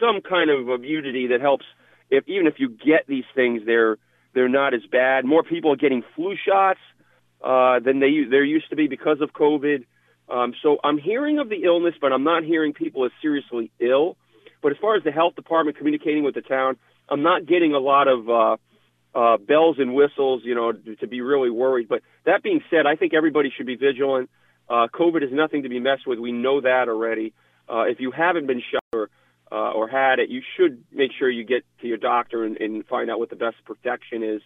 some 0.00 0.20
kind 0.20 0.50
of 0.50 0.68
immunity 0.68 1.28
that 1.28 1.40
helps. 1.40 1.64
If 2.10 2.24
even 2.28 2.46
if 2.46 2.54
you 2.58 2.68
get 2.68 3.06
these 3.08 3.24
things, 3.34 3.62
they're 3.64 3.98
they're 4.34 4.48
not 4.48 4.74
as 4.74 4.82
bad. 4.90 5.24
More 5.24 5.42
people 5.42 5.72
are 5.72 5.76
getting 5.76 6.02
flu 6.14 6.34
shots 6.36 6.80
uh, 7.42 7.80
than 7.80 8.00
they 8.00 8.24
there 8.28 8.44
used 8.44 8.70
to 8.70 8.76
be 8.76 8.88
because 8.88 9.20
of 9.20 9.32
COVID. 9.32 9.84
Um, 10.28 10.54
so 10.62 10.78
I'm 10.82 10.98
hearing 10.98 11.38
of 11.38 11.48
the 11.48 11.64
illness, 11.64 11.94
but 12.00 12.12
I'm 12.12 12.24
not 12.24 12.44
hearing 12.44 12.72
people 12.72 13.04
as 13.04 13.12
seriously 13.20 13.70
ill. 13.78 14.16
But 14.62 14.72
as 14.72 14.78
far 14.80 14.96
as 14.96 15.04
the 15.04 15.12
health 15.12 15.34
department 15.34 15.76
communicating 15.76 16.24
with 16.24 16.34
the 16.34 16.40
town, 16.40 16.76
I'm 17.08 17.22
not 17.22 17.44
getting 17.46 17.74
a 17.74 17.78
lot 17.78 18.08
of 18.08 18.28
uh, 18.30 18.56
uh, 19.14 19.36
bells 19.36 19.76
and 19.78 19.94
whistles, 19.94 20.42
you 20.44 20.54
know, 20.54 20.72
to 20.72 21.06
be 21.06 21.20
really 21.20 21.50
worried. 21.50 21.88
But 21.88 22.00
that 22.24 22.42
being 22.42 22.62
said, 22.70 22.86
I 22.86 22.96
think 22.96 23.12
everybody 23.12 23.52
should 23.54 23.66
be 23.66 23.76
vigilant. 23.76 24.30
Uh, 24.68 24.88
COVID 24.92 25.22
is 25.22 25.30
nothing 25.32 25.64
to 25.64 25.68
be 25.68 25.80
messed 25.80 26.06
with. 26.06 26.18
We 26.18 26.32
know 26.32 26.62
that 26.62 26.88
already. 26.88 27.34
Uh, 27.68 27.82
if 27.82 28.00
you 28.00 28.10
haven't 28.10 28.46
been 28.46 28.62
shot 28.72 28.82
or 28.94 29.10
or 29.84 29.88
had 29.88 30.18
it, 30.18 30.30
you 30.30 30.42
should 30.56 30.82
make 30.92 31.12
sure 31.18 31.30
you 31.30 31.44
get 31.44 31.64
to 31.80 31.86
your 31.86 31.98
doctor 31.98 32.44
and, 32.44 32.56
and 32.56 32.86
find 32.86 33.10
out 33.10 33.18
what 33.18 33.30
the 33.30 33.36
best 33.36 33.56
protection 33.64 34.22
is. 34.22 34.42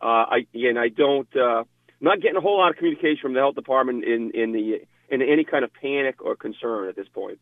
Uh, 0.00 0.04
I 0.06 0.46
again, 0.54 0.76
I 0.76 0.88
don't, 0.88 1.28
uh, 1.36 1.64
not 2.00 2.20
getting 2.20 2.36
a 2.36 2.40
whole 2.40 2.58
lot 2.58 2.70
of 2.70 2.76
communication 2.76 3.18
from 3.22 3.34
the 3.34 3.40
health 3.40 3.54
department 3.54 4.04
in 4.04 4.30
in 4.32 4.52
the 4.52 4.82
in 5.08 5.22
any 5.22 5.44
kind 5.44 5.64
of 5.64 5.72
panic 5.74 6.22
or 6.22 6.36
concern 6.36 6.88
at 6.88 6.96
this 6.96 7.08
point. 7.08 7.38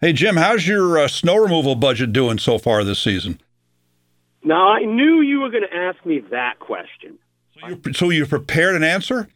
Hey 0.00 0.12
Jim, 0.12 0.36
how's 0.36 0.66
your 0.66 0.98
uh, 0.98 1.08
snow 1.08 1.36
removal 1.36 1.74
budget 1.74 2.12
doing 2.12 2.38
so 2.38 2.58
far 2.58 2.84
this 2.84 2.98
season? 2.98 3.40
Now 4.42 4.68
I 4.68 4.84
knew 4.84 5.20
you 5.20 5.40
were 5.40 5.50
going 5.50 5.64
to 5.68 5.74
ask 5.74 6.04
me 6.04 6.20
that 6.30 6.58
question. 6.58 7.18
So 7.60 7.68
you 7.68 7.92
so 7.92 8.10
you 8.10 8.26
prepared 8.26 8.74
an 8.74 8.82
answer? 8.82 9.28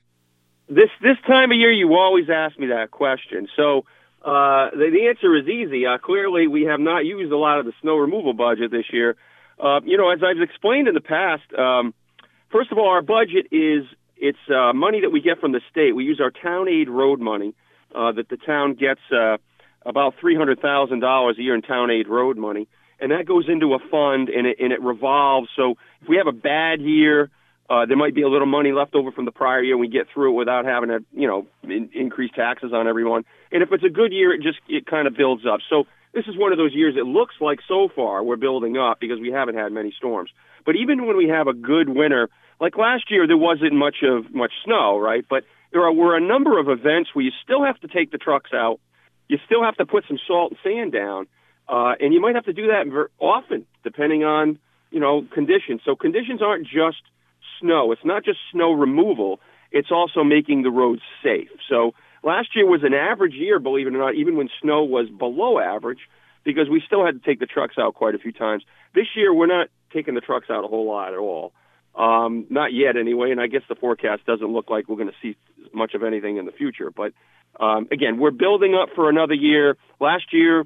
This 0.68 0.90
this 1.00 1.16
time 1.26 1.52
of 1.52 1.56
year, 1.56 1.72
you 1.72 1.94
always 1.94 2.28
ask 2.28 2.58
me 2.58 2.66
that 2.66 2.90
question. 2.90 3.48
So 3.56 3.86
uh, 4.22 4.70
the, 4.70 4.90
the 4.92 5.08
answer 5.08 5.34
is 5.36 5.48
easy. 5.48 5.86
Uh, 5.86 5.98
clearly, 5.98 6.46
we 6.46 6.64
have 6.64 6.80
not 6.80 7.04
used 7.04 7.32
a 7.32 7.36
lot 7.38 7.58
of 7.58 7.64
the 7.64 7.72
snow 7.80 7.96
removal 7.96 8.34
budget 8.34 8.70
this 8.70 8.84
year. 8.92 9.16
Uh, 9.58 9.80
you 9.84 9.96
know, 9.96 10.10
as 10.10 10.20
I've 10.22 10.40
explained 10.42 10.88
in 10.88 10.94
the 10.94 11.00
past, 11.00 11.42
um, 11.58 11.94
first 12.50 12.70
of 12.72 12.78
all, 12.78 12.88
our 12.88 13.02
budget 13.02 13.46
is 13.50 13.84
it's 14.16 14.38
uh, 14.50 14.72
money 14.74 15.00
that 15.00 15.10
we 15.10 15.20
get 15.22 15.40
from 15.40 15.52
the 15.52 15.60
state. 15.70 15.96
We 15.96 16.04
use 16.04 16.20
our 16.20 16.30
town 16.30 16.68
aid 16.68 16.88
road 16.88 17.20
money 17.20 17.54
uh, 17.94 18.12
that 18.12 18.28
the 18.28 18.36
town 18.36 18.74
gets 18.74 19.00
uh, 19.10 19.38
about 19.84 20.14
three 20.20 20.36
hundred 20.36 20.60
thousand 20.60 21.00
dollars 21.00 21.36
a 21.38 21.42
year 21.42 21.54
in 21.54 21.62
town 21.62 21.90
aid 21.90 22.06
road 22.06 22.36
money, 22.36 22.68
and 23.00 23.12
that 23.12 23.24
goes 23.26 23.48
into 23.48 23.72
a 23.74 23.78
fund 23.90 24.28
and 24.28 24.46
it 24.46 24.58
and 24.60 24.72
it 24.72 24.82
revolves. 24.82 25.48
So 25.56 25.76
if 26.02 26.08
we 26.08 26.16
have 26.18 26.26
a 26.26 26.32
bad 26.32 26.80
year, 26.82 27.30
uh, 27.70 27.86
there 27.86 27.96
might 27.96 28.16
be 28.16 28.22
a 28.22 28.28
little 28.28 28.48
money 28.48 28.72
left 28.72 28.96
over 28.96 29.12
from 29.12 29.26
the 29.26 29.30
prior 29.30 29.62
year. 29.62 29.78
We 29.78 29.86
get 29.86 30.08
through 30.12 30.32
it 30.32 30.36
without 30.36 30.64
having 30.64 30.88
to, 30.88 31.04
you 31.12 31.28
know, 31.28 31.46
in, 31.62 31.88
increase 31.94 32.32
taxes 32.34 32.72
on 32.74 32.88
everyone. 32.88 33.24
And 33.52 33.62
if 33.62 33.70
it's 33.70 33.84
a 33.84 33.88
good 33.88 34.12
year, 34.12 34.34
it 34.34 34.42
just 34.42 34.58
it 34.68 34.86
kind 34.86 35.06
of 35.06 35.16
builds 35.16 35.46
up. 35.46 35.60
So 35.70 35.84
this 36.12 36.24
is 36.26 36.36
one 36.36 36.50
of 36.50 36.58
those 36.58 36.74
years 36.74 36.96
it 36.98 37.06
looks 37.06 37.36
like 37.40 37.60
so 37.68 37.88
far 37.94 38.24
we're 38.24 38.36
building 38.36 38.76
up 38.76 38.98
because 38.98 39.20
we 39.20 39.30
haven't 39.30 39.54
had 39.54 39.70
many 39.70 39.94
storms. 39.96 40.30
But 40.66 40.74
even 40.74 41.06
when 41.06 41.16
we 41.16 41.28
have 41.28 41.46
a 41.46 41.52
good 41.52 41.88
winter, 41.88 42.28
like 42.60 42.76
last 42.76 43.08
year, 43.08 43.28
there 43.28 43.38
wasn't 43.38 43.72
much 43.72 43.98
of 44.02 44.34
much 44.34 44.52
snow, 44.64 44.98
right? 44.98 45.24
But 45.30 45.44
there 45.72 45.82
are, 45.82 45.92
were 45.92 46.16
a 46.16 46.20
number 46.20 46.58
of 46.58 46.68
events 46.68 47.10
where 47.14 47.24
you 47.24 47.30
still 47.44 47.64
have 47.64 47.78
to 47.80 47.88
take 47.88 48.10
the 48.10 48.18
trucks 48.18 48.50
out, 48.52 48.80
you 49.28 49.38
still 49.46 49.62
have 49.62 49.76
to 49.76 49.86
put 49.86 50.04
some 50.08 50.18
salt 50.26 50.50
and 50.50 50.58
sand 50.64 50.92
down, 50.92 51.28
uh, 51.68 51.94
and 52.00 52.12
you 52.12 52.20
might 52.20 52.34
have 52.34 52.46
to 52.46 52.52
do 52.52 52.66
that 52.66 52.88
very 52.88 53.08
often, 53.20 53.64
depending 53.84 54.24
on 54.24 54.58
you 54.90 54.98
know 54.98 55.24
conditions. 55.32 55.82
So 55.84 55.94
conditions 55.94 56.42
aren't 56.42 56.66
just 56.66 57.00
snow; 57.60 57.92
it's 57.92 58.04
not 58.04 58.24
just 58.24 58.38
snow 58.52 58.72
removal; 58.72 59.40
it's 59.70 59.90
also 59.90 60.24
making 60.24 60.62
the 60.62 60.70
roads 60.70 61.02
safe. 61.22 61.48
So 61.68 61.94
last 62.22 62.48
year 62.54 62.66
was 62.66 62.82
an 62.82 62.94
average 62.94 63.34
year, 63.34 63.58
believe 63.58 63.86
it 63.86 63.94
or 63.94 63.98
not, 63.98 64.14
even 64.14 64.36
when 64.36 64.48
snow 64.60 64.84
was 64.84 65.08
below 65.08 65.58
average, 65.58 66.00
because 66.44 66.68
we 66.68 66.82
still 66.86 67.04
had 67.04 67.12
to 67.12 67.20
take 67.20 67.40
the 67.40 67.46
trucks 67.46 67.76
out 67.78 67.94
quite 67.94 68.14
a 68.14 68.18
few 68.18 68.32
times. 68.32 68.64
This 68.94 69.06
year, 69.14 69.32
we're 69.32 69.46
not 69.46 69.68
taking 69.92 70.14
the 70.14 70.20
trucks 70.20 70.46
out 70.50 70.64
a 70.64 70.68
whole 70.68 70.86
lot 70.86 71.12
at 71.12 71.18
all. 71.18 71.52
Um, 71.94 72.46
not 72.50 72.72
yet, 72.72 72.96
anyway, 72.96 73.30
and 73.30 73.40
I 73.40 73.48
guess 73.48 73.62
the 73.68 73.74
forecast 73.74 74.24
doesn't 74.24 74.46
look 74.46 74.70
like 74.70 74.88
we're 74.88 74.96
going 74.96 75.08
to 75.08 75.14
see 75.20 75.36
much 75.72 75.94
of 75.94 76.02
anything 76.02 76.36
in 76.36 76.46
the 76.46 76.52
future. 76.52 76.90
But 76.90 77.12
um, 77.58 77.88
again, 77.90 78.18
we're 78.18 78.30
building 78.30 78.74
up 78.74 78.90
for 78.94 79.10
another 79.10 79.34
year. 79.34 79.76
Last 80.00 80.32
year, 80.32 80.64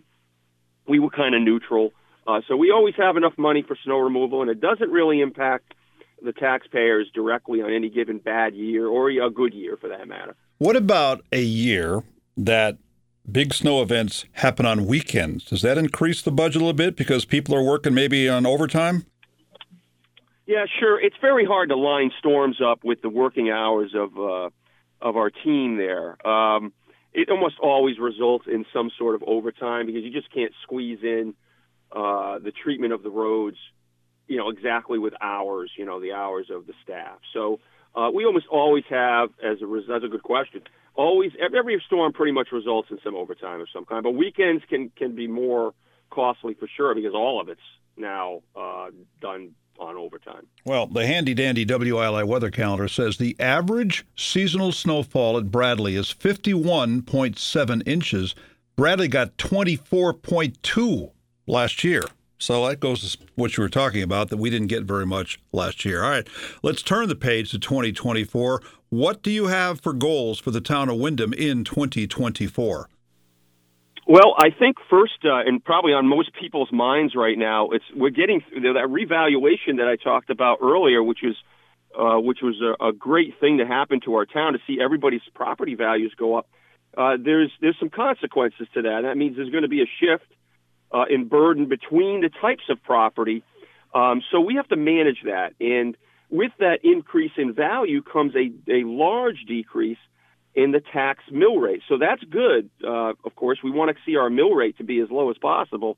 we 0.86 0.98
were 0.98 1.10
kind 1.10 1.34
of 1.34 1.42
neutral. 1.42 1.92
Uh, 2.26 2.40
so 2.46 2.56
we 2.56 2.70
always 2.70 2.94
have 2.96 3.16
enough 3.16 3.34
money 3.36 3.64
for 3.66 3.76
snow 3.84 3.98
removal, 3.98 4.42
and 4.42 4.50
it 4.50 4.60
doesn't 4.60 4.90
really 4.90 5.20
impact 5.20 5.74
the 6.22 6.32
taxpayers 6.32 7.10
directly 7.14 7.60
on 7.62 7.72
any 7.72 7.90
given 7.90 8.18
bad 8.18 8.54
year 8.54 8.86
or 8.86 9.10
a 9.10 9.30
good 9.30 9.54
year 9.54 9.76
for 9.76 9.88
that 9.88 10.08
matter. 10.08 10.34
What 10.58 10.76
about 10.76 11.24
a 11.32 11.42
year 11.42 12.02
that 12.36 12.78
big 13.30 13.54
snow 13.54 13.82
events 13.82 14.24
happen 14.32 14.66
on 14.66 14.86
weekends? 14.86 15.44
Does 15.44 15.62
that 15.62 15.78
increase 15.78 16.22
the 16.22 16.30
budget 16.30 16.56
a 16.56 16.64
little 16.64 16.72
bit 16.72 16.96
because 16.96 17.24
people 17.24 17.54
are 17.54 17.62
working 17.62 17.94
maybe 17.94 18.28
on 18.28 18.46
overtime? 18.46 19.06
Yeah, 20.46 20.66
sure. 20.78 21.00
It's 21.00 21.16
very 21.20 21.44
hard 21.44 21.70
to 21.70 21.76
line 21.76 22.10
storms 22.18 22.60
up 22.60 22.84
with 22.84 23.00
the 23.00 23.08
working 23.08 23.50
hours 23.50 23.94
of 23.94 24.18
uh, 24.18 24.50
of 25.00 25.16
our 25.16 25.30
team 25.30 25.76
there. 25.76 26.26
Um, 26.26 26.72
it 27.12 27.30
almost 27.30 27.56
always 27.62 27.98
results 27.98 28.46
in 28.46 28.66
some 28.72 28.90
sort 28.98 29.14
of 29.14 29.22
overtime 29.26 29.86
because 29.86 30.02
you 30.02 30.10
just 30.10 30.32
can't 30.32 30.52
squeeze 30.62 30.98
in 31.02 31.34
uh, 31.92 32.38
the 32.40 32.50
treatment 32.50 32.92
of 32.92 33.02
the 33.02 33.10
roads, 33.10 33.56
you 34.26 34.36
know, 34.36 34.48
exactly 34.50 34.98
with 34.98 35.14
hours, 35.20 35.70
you 35.76 35.84
know, 35.84 36.00
the 36.00 36.12
hours 36.12 36.46
of 36.50 36.66
the 36.66 36.72
staff. 36.82 37.18
So 37.32 37.60
uh, 37.94 38.10
we 38.12 38.24
almost 38.24 38.46
always 38.50 38.84
have, 38.90 39.30
as 39.42 39.60
a 39.62 39.82
that's 39.88 40.04
a 40.04 40.08
good 40.08 40.22
question. 40.22 40.62
Always, 40.94 41.32
every 41.40 41.82
storm 41.86 42.12
pretty 42.12 42.32
much 42.32 42.48
results 42.52 42.88
in 42.90 42.98
some 43.02 43.16
overtime 43.16 43.60
of 43.60 43.68
some 43.72 43.84
kind. 43.84 44.02
But 44.02 44.12
weekends 44.12 44.62
can 44.68 44.90
can 44.96 45.14
be 45.14 45.26
more 45.26 45.74
costly 46.10 46.54
for 46.54 46.68
sure 46.76 46.94
because 46.94 47.14
all 47.14 47.40
of 47.40 47.48
it's 47.48 47.60
now 47.96 48.42
uh, 48.54 48.90
done 49.20 49.54
on 49.78 49.96
overtime. 49.96 50.46
Well, 50.64 50.86
the 50.86 51.06
handy 51.06 51.34
dandy 51.34 51.66
WILI 51.66 52.24
weather 52.24 52.50
calendar 52.50 52.88
says 52.88 53.16
the 53.16 53.36
average 53.40 54.06
seasonal 54.16 54.72
snowfall 54.72 55.36
at 55.36 55.50
Bradley 55.50 55.96
is 55.96 56.14
51.7 56.14 57.88
inches. 57.88 58.34
Bradley 58.76 59.08
got 59.08 59.36
24.2 59.36 61.10
last 61.46 61.84
year. 61.84 62.02
So 62.38 62.66
that 62.68 62.80
goes 62.80 63.12
to 63.12 63.18
what 63.36 63.56
you 63.56 63.62
were 63.62 63.68
talking 63.68 64.02
about 64.02 64.28
that 64.30 64.36
we 64.36 64.50
didn't 64.50 64.66
get 64.66 64.84
very 64.84 65.06
much 65.06 65.40
last 65.52 65.84
year. 65.84 66.02
All 66.02 66.10
right, 66.10 66.28
let's 66.62 66.82
turn 66.82 67.08
the 67.08 67.14
page 67.14 67.50
to 67.52 67.58
2024. 67.58 68.60
What 68.90 69.22
do 69.22 69.30
you 69.30 69.46
have 69.46 69.80
for 69.80 69.92
goals 69.92 70.38
for 70.38 70.50
the 70.50 70.60
town 70.60 70.88
of 70.88 70.98
Windham 70.98 71.32
in 71.32 71.64
2024? 71.64 72.88
Well, 74.06 74.34
I 74.36 74.50
think 74.50 74.76
first, 74.90 75.24
uh, 75.24 75.38
and 75.46 75.64
probably 75.64 75.92
on 75.92 76.06
most 76.06 76.30
people's 76.38 76.70
minds 76.70 77.14
right 77.14 77.38
now, 77.38 77.70
it's 77.70 77.84
we're 77.94 78.10
getting 78.10 78.42
that 78.52 78.86
revaluation 78.90 79.76
that 79.76 79.88
I 79.88 79.96
talked 79.96 80.28
about 80.28 80.58
earlier, 80.62 81.02
which 81.02 81.24
is 81.24 81.34
uh, 81.98 82.18
which 82.18 82.40
was 82.42 82.60
a, 82.60 82.88
a 82.88 82.92
great 82.92 83.38
thing 83.40 83.58
to 83.58 83.66
happen 83.66 84.00
to 84.04 84.14
our 84.16 84.26
town 84.26 84.52
to 84.52 84.58
see 84.66 84.78
everybody's 84.80 85.22
property 85.34 85.74
values 85.74 86.12
go 86.18 86.36
up. 86.36 86.48
Uh, 86.96 87.16
there's 87.18 87.50
there's 87.62 87.76
some 87.78 87.88
consequences 87.88 88.66
to 88.74 88.82
that. 88.82 89.02
That 89.04 89.16
means 89.16 89.36
there's 89.36 89.50
going 89.50 89.62
to 89.62 89.68
be 89.68 89.80
a 89.80 89.86
shift 90.00 90.30
uh, 90.92 91.04
in 91.10 91.28
burden 91.28 91.66
between 91.68 92.20
the 92.20 92.30
types 92.40 92.64
of 92.68 92.82
property. 92.82 93.42
Um, 93.94 94.22
so 94.30 94.40
we 94.40 94.56
have 94.56 94.68
to 94.68 94.76
manage 94.76 95.22
that, 95.24 95.54
and 95.60 95.96
with 96.30 96.52
that 96.58 96.80
increase 96.82 97.32
in 97.36 97.52
value 97.54 98.02
comes 98.02 98.34
a, 98.34 98.50
a 98.70 98.84
large 98.84 99.44
decrease 99.46 99.98
in 100.54 100.72
the 100.72 100.80
tax 100.80 101.22
mill 101.30 101.56
rate. 101.56 101.82
So 101.88 101.98
that's 101.98 102.22
good. 102.24 102.70
Uh, 102.82 103.12
of 103.24 103.34
course, 103.36 103.58
we 103.62 103.70
want 103.70 103.96
to 103.96 104.02
see 104.04 104.16
our 104.16 104.30
mill 104.30 104.50
rate 104.50 104.78
to 104.78 104.84
be 104.84 105.00
as 105.00 105.10
low 105.10 105.30
as 105.30 105.38
possible, 105.38 105.96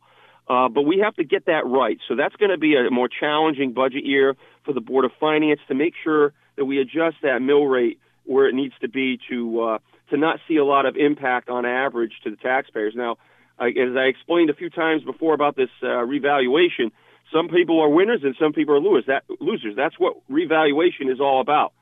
uh, 0.48 0.68
but 0.68 0.82
we 0.82 0.98
have 0.98 1.14
to 1.16 1.24
get 1.24 1.46
that 1.46 1.66
right. 1.66 1.98
So 2.08 2.16
that's 2.16 2.36
going 2.36 2.50
to 2.50 2.58
be 2.58 2.76
a 2.76 2.90
more 2.90 3.08
challenging 3.08 3.72
budget 3.72 4.04
year 4.04 4.36
for 4.64 4.72
the 4.72 4.80
Board 4.80 5.04
of 5.04 5.12
Finance 5.18 5.60
to 5.68 5.74
make 5.74 5.94
sure 6.02 6.32
that 6.56 6.64
we 6.64 6.80
adjust 6.80 7.16
that 7.22 7.40
mill 7.40 7.64
rate 7.64 7.98
where 8.24 8.48
it 8.48 8.54
needs 8.54 8.74
to 8.80 8.88
be 8.88 9.18
to 9.28 9.60
uh, 9.60 9.78
to 10.10 10.16
not 10.16 10.38
see 10.46 10.56
a 10.56 10.64
lot 10.64 10.86
of 10.86 10.96
impact 10.96 11.48
on 11.48 11.64
average 11.66 12.12
to 12.24 12.30
the 12.30 12.36
taxpayers. 12.36 12.94
Now, 12.96 13.16
As 13.58 13.96
I 13.96 14.06
explained 14.06 14.50
a 14.50 14.54
few 14.54 14.70
times 14.70 15.02
before 15.02 15.34
about 15.34 15.56
this 15.56 15.70
uh, 15.82 15.88
revaluation, 16.04 16.92
some 17.32 17.48
people 17.48 17.80
are 17.80 17.88
winners 17.88 18.20
and 18.22 18.36
some 18.38 18.52
people 18.52 18.74
are 18.74 18.80
losers. 18.80 19.06
That 19.06 19.24
losers. 19.40 19.74
That's 19.76 19.98
what 19.98 20.16
revaluation 20.28 21.10
is 21.10 21.20
all 21.20 21.40
about. 21.40 21.72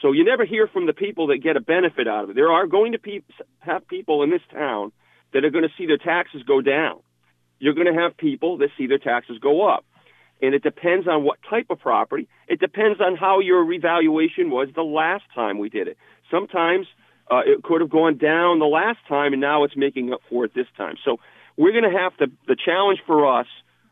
So 0.00 0.12
you 0.12 0.24
never 0.24 0.44
hear 0.44 0.66
from 0.66 0.86
the 0.86 0.92
people 0.92 1.28
that 1.28 1.38
get 1.38 1.56
a 1.56 1.60
benefit 1.60 2.08
out 2.08 2.24
of 2.24 2.30
it. 2.30 2.36
There 2.36 2.50
are 2.50 2.66
going 2.66 2.92
to 2.92 2.98
pe- 2.98 3.20
have 3.60 3.86
people 3.86 4.22
in 4.22 4.30
this 4.30 4.42
town 4.52 4.92
that 5.32 5.44
are 5.44 5.50
going 5.50 5.64
to 5.64 5.70
see 5.78 5.86
their 5.86 5.98
taxes 5.98 6.42
go 6.42 6.60
down. 6.60 7.00
You're 7.58 7.74
going 7.74 7.92
to 7.92 8.00
have 8.00 8.16
people 8.16 8.58
that 8.58 8.70
see 8.76 8.86
their 8.86 8.98
taxes 8.98 9.38
go 9.40 9.68
up. 9.68 9.84
And 10.40 10.54
it 10.54 10.62
depends 10.62 11.06
on 11.06 11.22
what 11.22 11.38
type 11.48 11.66
of 11.70 11.78
property. 11.78 12.28
It 12.48 12.58
depends 12.58 13.00
on 13.00 13.16
how 13.16 13.38
your 13.38 13.64
revaluation 13.64 14.50
was 14.50 14.68
the 14.74 14.82
last 14.82 15.22
time 15.34 15.58
we 15.58 15.68
did 15.68 15.86
it. 15.86 15.96
Sometimes 16.30 16.86
uh, 17.30 17.42
it 17.46 17.62
could 17.62 17.80
have 17.80 17.90
gone 17.90 18.18
down 18.18 18.58
the 18.58 18.66
last 18.66 18.98
time, 19.08 19.32
and 19.32 19.40
now 19.40 19.64
it's 19.64 19.76
making 19.76 20.12
up 20.12 20.20
for 20.28 20.44
it 20.44 20.54
this 20.54 20.66
time. 20.76 20.96
So 21.04 21.18
we're 21.56 21.72
going 21.72 21.90
to 21.90 21.98
have 21.98 22.16
to. 22.18 22.26
The 22.46 22.56
challenge 22.56 23.00
for 23.06 23.40
us, 23.40 23.46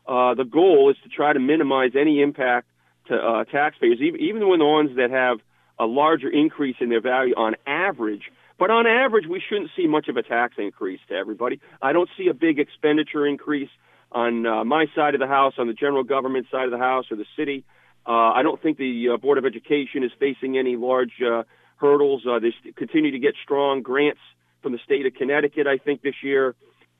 uh, 0.07 0.35
the 0.35 0.43
goal 0.43 0.89
is 0.91 0.97
to 1.03 1.09
try 1.09 1.33
to 1.33 1.39
minimize 1.39 1.91
any 1.95 2.21
impact 2.21 2.67
to 3.07 3.15
uh, 3.15 3.43
taxpayers, 3.45 3.99
even, 4.01 4.19
even 4.21 4.39
the 4.39 4.47
ones 4.47 4.95
that 4.97 5.11
have 5.11 5.39
a 5.79 5.85
larger 5.85 6.29
increase 6.29 6.75
in 6.79 6.89
their 6.89 7.01
value 7.01 7.33
on 7.35 7.55
average. 7.65 8.23
But 8.59 8.69
on 8.69 8.85
average, 8.85 9.25
we 9.27 9.41
shouldn't 9.47 9.71
see 9.75 9.87
much 9.87 10.07
of 10.07 10.17
a 10.17 10.21
tax 10.21 10.55
increase 10.59 10.99
to 11.09 11.15
everybody. 11.15 11.59
I 11.81 11.93
don't 11.93 12.09
see 12.15 12.27
a 12.27 12.33
big 12.33 12.59
expenditure 12.59 13.25
increase 13.25 13.69
on 14.11 14.45
uh, 14.45 14.63
my 14.63 14.85
side 14.93 15.15
of 15.15 15.19
the 15.19 15.27
house, 15.27 15.53
on 15.57 15.67
the 15.67 15.73
general 15.73 16.03
government 16.03 16.45
side 16.51 16.65
of 16.65 16.71
the 16.71 16.77
house, 16.77 17.05
or 17.09 17.17
the 17.17 17.25
city. 17.35 17.63
Uh, 18.05 18.11
I 18.11 18.43
don't 18.43 18.61
think 18.61 18.77
the 18.77 19.09
uh, 19.13 19.17
Board 19.17 19.37
of 19.37 19.45
Education 19.45 20.03
is 20.03 20.11
facing 20.19 20.57
any 20.57 20.75
large 20.75 21.21
uh, 21.21 21.43
hurdles. 21.81 22.23
Uh, 22.25 22.39
they 22.39 22.53
continue 22.77 23.11
to 23.11 23.19
get 23.19 23.33
strong 23.43 23.81
grants 23.81 24.21
from 24.61 24.71
the 24.71 24.79
state 24.85 25.05
of 25.05 25.13
Connecticut, 25.15 25.67
I 25.67 25.77
think, 25.77 26.01
this 26.01 26.15
year. 26.23 26.55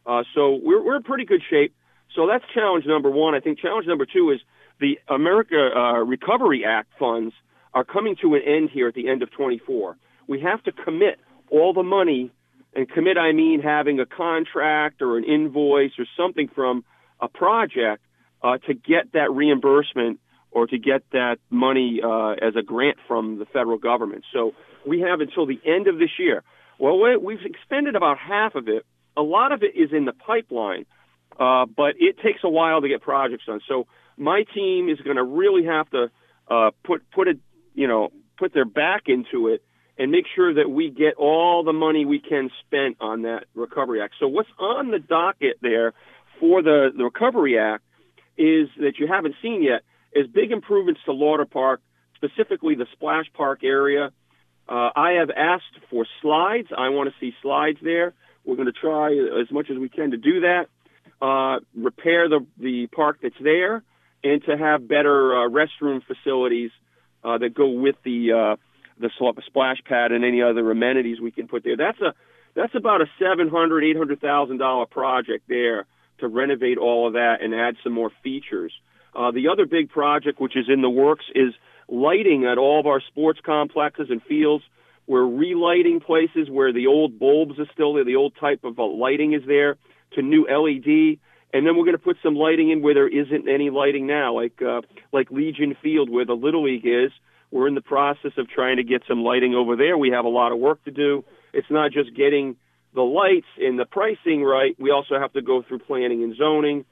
Uh, 0.05 0.23
so 0.33 0.59
we're, 0.61 0.83
we're 0.83 0.97
in 0.97 1.03
pretty 1.03 1.25
good 1.25 1.41
shape. 1.49 1.73
So 2.15 2.27
that's 2.27 2.43
challenge 2.53 2.85
number 2.85 3.09
one. 3.09 3.35
I 3.35 3.39
think 3.39 3.59
challenge 3.59 3.87
number 3.87 4.05
two 4.05 4.31
is 4.31 4.41
the 4.79 4.99
America 5.07 5.69
uh, 5.73 5.99
Recovery 5.99 6.65
Act 6.65 6.89
funds 6.99 7.33
are 7.73 7.85
coming 7.85 8.17
to 8.21 8.35
an 8.35 8.41
end 8.45 8.69
here 8.71 8.87
at 8.87 8.95
the 8.95 9.07
end 9.07 9.23
of 9.23 9.31
24. 9.31 9.95
We 10.27 10.41
have 10.41 10.61
to 10.63 10.71
commit 10.71 11.19
all 11.49 11.73
the 11.73 11.83
money, 11.83 12.31
and 12.73 12.89
commit 12.89 13.17
I 13.17 13.31
mean 13.31 13.61
having 13.61 13.99
a 13.99 14.05
contract 14.05 15.01
or 15.01 15.17
an 15.17 15.23
invoice 15.23 15.91
or 15.99 16.05
something 16.17 16.49
from 16.53 16.83
a 17.19 17.27
project 17.27 18.03
uh, 18.41 18.57
to 18.65 18.73
get 18.73 19.11
that 19.13 19.31
reimbursement 19.31 20.19
or 20.51 20.67
to 20.67 20.77
get 20.77 21.03
that 21.11 21.37
money 21.49 22.01
uh, 22.03 22.31
as 22.31 22.55
a 22.57 22.61
grant 22.61 22.97
from 23.07 23.39
the 23.39 23.45
federal 23.45 23.77
government. 23.77 24.25
So 24.33 24.53
we 24.85 25.01
have 25.01 25.21
until 25.21 25.45
the 25.45 25.59
end 25.65 25.87
of 25.87 25.97
this 25.97 26.11
year. 26.17 26.43
Well, 26.79 26.99
we've 27.19 27.45
expended 27.45 27.95
about 27.95 28.17
half 28.17 28.55
of 28.55 28.67
it. 28.67 28.85
A 29.15 29.21
lot 29.21 29.51
of 29.51 29.61
it 29.61 29.75
is 29.75 29.91
in 29.91 30.05
the 30.05 30.13
pipeline, 30.13 30.85
uh, 31.39 31.65
but 31.65 31.95
it 31.99 32.17
takes 32.23 32.39
a 32.43 32.49
while 32.49 32.81
to 32.81 32.87
get 32.87 33.01
projects 33.01 33.45
done. 33.45 33.59
So 33.67 33.87
my 34.17 34.43
team 34.53 34.89
is 34.89 34.99
going 35.01 35.17
to 35.17 35.23
really 35.23 35.65
have 35.65 35.89
to 35.91 36.09
uh, 36.49 36.71
put 36.83 37.03
put 37.11 37.27
a 37.27 37.33
you 37.73 37.87
know, 37.87 38.09
put 38.37 38.53
their 38.53 38.65
back 38.65 39.03
into 39.07 39.47
it 39.47 39.63
and 39.97 40.11
make 40.11 40.25
sure 40.35 40.53
that 40.53 40.69
we 40.69 40.89
get 40.89 41.15
all 41.15 41.63
the 41.63 41.73
money 41.73 42.05
we 42.05 42.19
can 42.19 42.49
spend 42.65 42.95
on 42.99 43.23
that 43.23 43.45
Recovery 43.53 44.01
Act. 44.01 44.15
So 44.19 44.27
what's 44.27 44.49
on 44.57 44.89
the 44.91 44.99
docket 44.99 45.57
there 45.61 45.93
for 46.39 46.61
the, 46.61 46.89
the 46.95 47.03
Recovery 47.03 47.59
Act 47.59 47.83
is 48.37 48.69
that 48.77 48.93
you 48.97 49.07
haven't 49.07 49.35
seen 49.41 49.61
yet 49.61 49.81
is 50.13 50.27
big 50.27 50.51
improvements 50.51 51.01
to 51.05 51.11
Lauter 51.11 51.45
Park, 51.45 51.81
specifically 52.15 52.75
the 52.75 52.87
splash 52.93 53.25
park 53.33 53.63
area. 53.63 54.11
Uh, 54.71 54.89
I 54.95 55.11
have 55.19 55.29
asked 55.29 55.75
for 55.89 56.05
slides. 56.21 56.69
I 56.75 56.89
want 56.89 57.09
to 57.09 57.15
see 57.19 57.35
slides 57.41 57.79
there. 57.83 58.13
We're 58.45 58.55
going 58.55 58.71
to 58.71 58.79
try 58.87 59.11
as 59.11 59.51
much 59.51 59.69
as 59.69 59.77
we 59.77 59.89
can 59.89 60.11
to 60.11 60.17
do 60.17 60.41
that. 60.41 60.67
Uh, 61.21 61.59
repair 61.75 62.29
the 62.29 62.45
the 62.57 62.87
park 62.87 63.17
that's 63.21 63.35
there, 63.41 63.83
and 64.23 64.41
to 64.45 64.57
have 64.57 64.87
better 64.87 65.35
uh, 65.35 65.49
restroom 65.49 66.01
facilities 66.05 66.71
uh, 67.21 67.37
that 67.37 67.53
go 67.53 67.67
with 67.67 67.95
the 68.05 68.31
uh, 68.31 68.55
the 68.97 69.09
splash 69.45 69.77
pad 69.83 70.13
and 70.13 70.23
any 70.23 70.41
other 70.41 70.71
amenities 70.71 71.19
we 71.19 71.31
can 71.31 71.49
put 71.49 71.65
there. 71.65 71.75
That's 71.75 71.99
a 71.99 72.13
that's 72.55 72.73
about 72.73 73.01
a 73.01 73.07
seven 73.19 73.49
hundred 73.49 73.83
eight 73.83 73.97
hundred 73.97 74.21
thousand 74.21 74.57
dollar 74.57 74.85
project 74.85 75.49
there 75.49 75.85
to 76.19 76.29
renovate 76.29 76.77
all 76.77 77.07
of 77.07 77.13
that 77.13 77.41
and 77.41 77.53
add 77.53 77.75
some 77.83 77.93
more 77.93 78.11
features. 78.23 78.71
Uh, 79.13 79.31
the 79.31 79.49
other 79.49 79.65
big 79.65 79.89
project, 79.89 80.39
which 80.39 80.55
is 80.55 80.67
in 80.69 80.81
the 80.81 80.89
works, 80.89 81.25
is 81.35 81.53
lighting 81.91 82.45
at 82.45 82.57
all 82.57 82.79
of 82.79 82.87
our 82.87 83.01
sports 83.01 83.39
complexes 83.45 84.07
and 84.09 84.23
fields. 84.23 84.63
We're 85.07 85.27
relighting 85.27 85.99
places 85.99 86.49
where 86.49 86.71
the 86.71 86.87
old 86.87 87.19
bulbs 87.19 87.59
are 87.59 87.67
still 87.73 87.93
there, 87.93 88.05
the 88.05 88.15
old 88.15 88.33
type 88.39 88.63
of 88.63 88.79
uh, 88.79 88.85
lighting 88.85 89.33
is 89.33 89.41
there, 89.45 89.75
to 90.13 90.21
new 90.21 90.47
LED. 90.47 91.19
And 91.53 91.67
then 91.67 91.75
we're 91.75 91.83
going 91.83 91.97
to 91.97 92.03
put 92.03 92.17
some 92.23 92.35
lighting 92.35 92.71
in 92.71 92.81
where 92.81 92.93
there 92.93 93.09
isn't 93.09 93.49
any 93.49 93.69
lighting 93.69 94.07
now, 94.07 94.33
like 94.33 94.61
uh, 94.61 94.81
like 95.11 95.29
Legion 95.31 95.75
Field 95.83 96.09
where 96.09 96.25
the 96.25 96.33
Little 96.33 96.63
League 96.63 96.85
is. 96.85 97.11
We're 97.51 97.67
in 97.67 97.75
the 97.75 97.81
process 97.81 98.31
of 98.37 98.49
trying 98.49 98.77
to 98.77 98.83
get 98.83 99.03
some 99.05 99.23
lighting 99.23 99.53
over 99.53 99.75
there. 99.75 99.97
We 99.97 100.11
have 100.11 100.23
a 100.23 100.29
lot 100.29 100.53
of 100.53 100.59
work 100.59 100.81
to 100.85 100.91
do. 100.91 101.25
It's 101.51 101.69
not 101.69 101.91
just 101.91 102.15
getting 102.15 102.55
the 102.95 103.01
lights 103.01 103.47
and 103.57 103.77
the 103.77 103.85
pricing 103.85 104.43
right. 104.43 104.73
We 104.79 104.91
also 104.91 105.19
have 105.19 105.33
to 105.33 105.41
go 105.41 105.61
through 105.61 105.79
planning 105.79 106.23
and 106.23 106.37
zoning. 106.37 106.85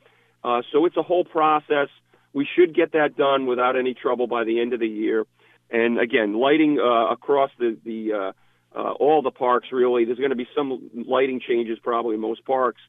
Uh, 0.44 0.62
so 0.74 0.86
it's 0.86 0.98
a 0.98 1.03
whole 1.03 1.24
process. 1.24 1.88
We 2.33 2.48
should 2.55 2.75
get 2.75 2.91
that 2.93 3.15
done 3.17 3.45
without 3.45 3.75
any 3.75 3.93
trouble 3.93 4.27
by 4.27 4.43
the 4.43 4.62
end 4.62 4.74
of 4.74 4.79
the 4.79 4.88
year. 4.88 5.25
And 5.69 6.00
again, 6.00 6.33
lighting 6.33 6.79
uh, 6.79 7.12
across 7.12 7.51
the 7.59 7.77
the 7.83 8.13
uh, 8.13 8.31
uh, 8.75 8.91
all 8.91 9.21
the 9.21 9.31
parks 9.31 9.67
really. 9.71 10.05
There's 10.05 10.17
going 10.17 10.29
to 10.29 10.36
be 10.36 10.48
some 10.55 10.89
lighting 10.93 11.41
changes 11.45 11.79
probably 11.81 12.15
in 12.15 12.21
most 12.21 12.45
parks. 12.45 12.81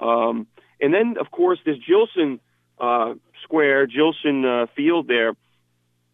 Um, 0.00 0.46
and 0.80 0.92
then 0.92 1.16
of 1.20 1.30
course 1.30 1.58
there's 1.64 1.78
Jillson 1.78 2.40
uh, 2.78 3.14
Square, 3.44 3.88
Jillson 3.88 4.44
uh, 4.44 4.66
Field 4.76 5.08
there, 5.08 5.34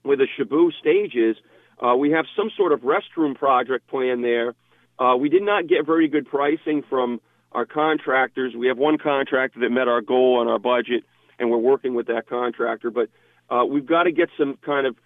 where 0.03 0.17
the 0.17 0.27
Shaboo 0.39 0.71
stages. 0.79 1.37
Uh, 1.81 1.95
we 1.95 2.11
have 2.11 2.27
some 2.37 2.51
sort 2.57 2.73
of 2.73 2.81
restroom 2.81 3.37
project 3.37 3.87
plan 3.89 4.23
there. 4.23 4.55
Uh, 4.99 5.17
we 5.17 5.29
did 5.29 5.43
not 5.43 5.69
get 5.69 5.87
very 5.87 6.09
good 6.09 6.27
pricing 6.27 6.83
from 6.89 7.21
our 7.53 7.65
contractors. 7.65 8.55
We 8.57 8.67
have 8.67 8.79
one 8.79 8.99
contractor 8.99 9.61
that 9.61 9.71
met 9.71 9.87
our 9.87 10.01
goal 10.01 10.39
on 10.41 10.49
our 10.49 10.59
budget, 10.59 11.05
and 11.39 11.51
we're 11.51 11.59
working 11.59 11.95
with 11.95 12.07
that 12.09 12.29
contractor. 12.29 12.91
But 12.91 13.09
uh, 13.51 13.65
we've 13.65 13.87
got 13.87 14.05
to 14.05 14.13
get 14.13 14.29
some 14.39 14.59
kind 14.65 14.87
of 14.87 14.97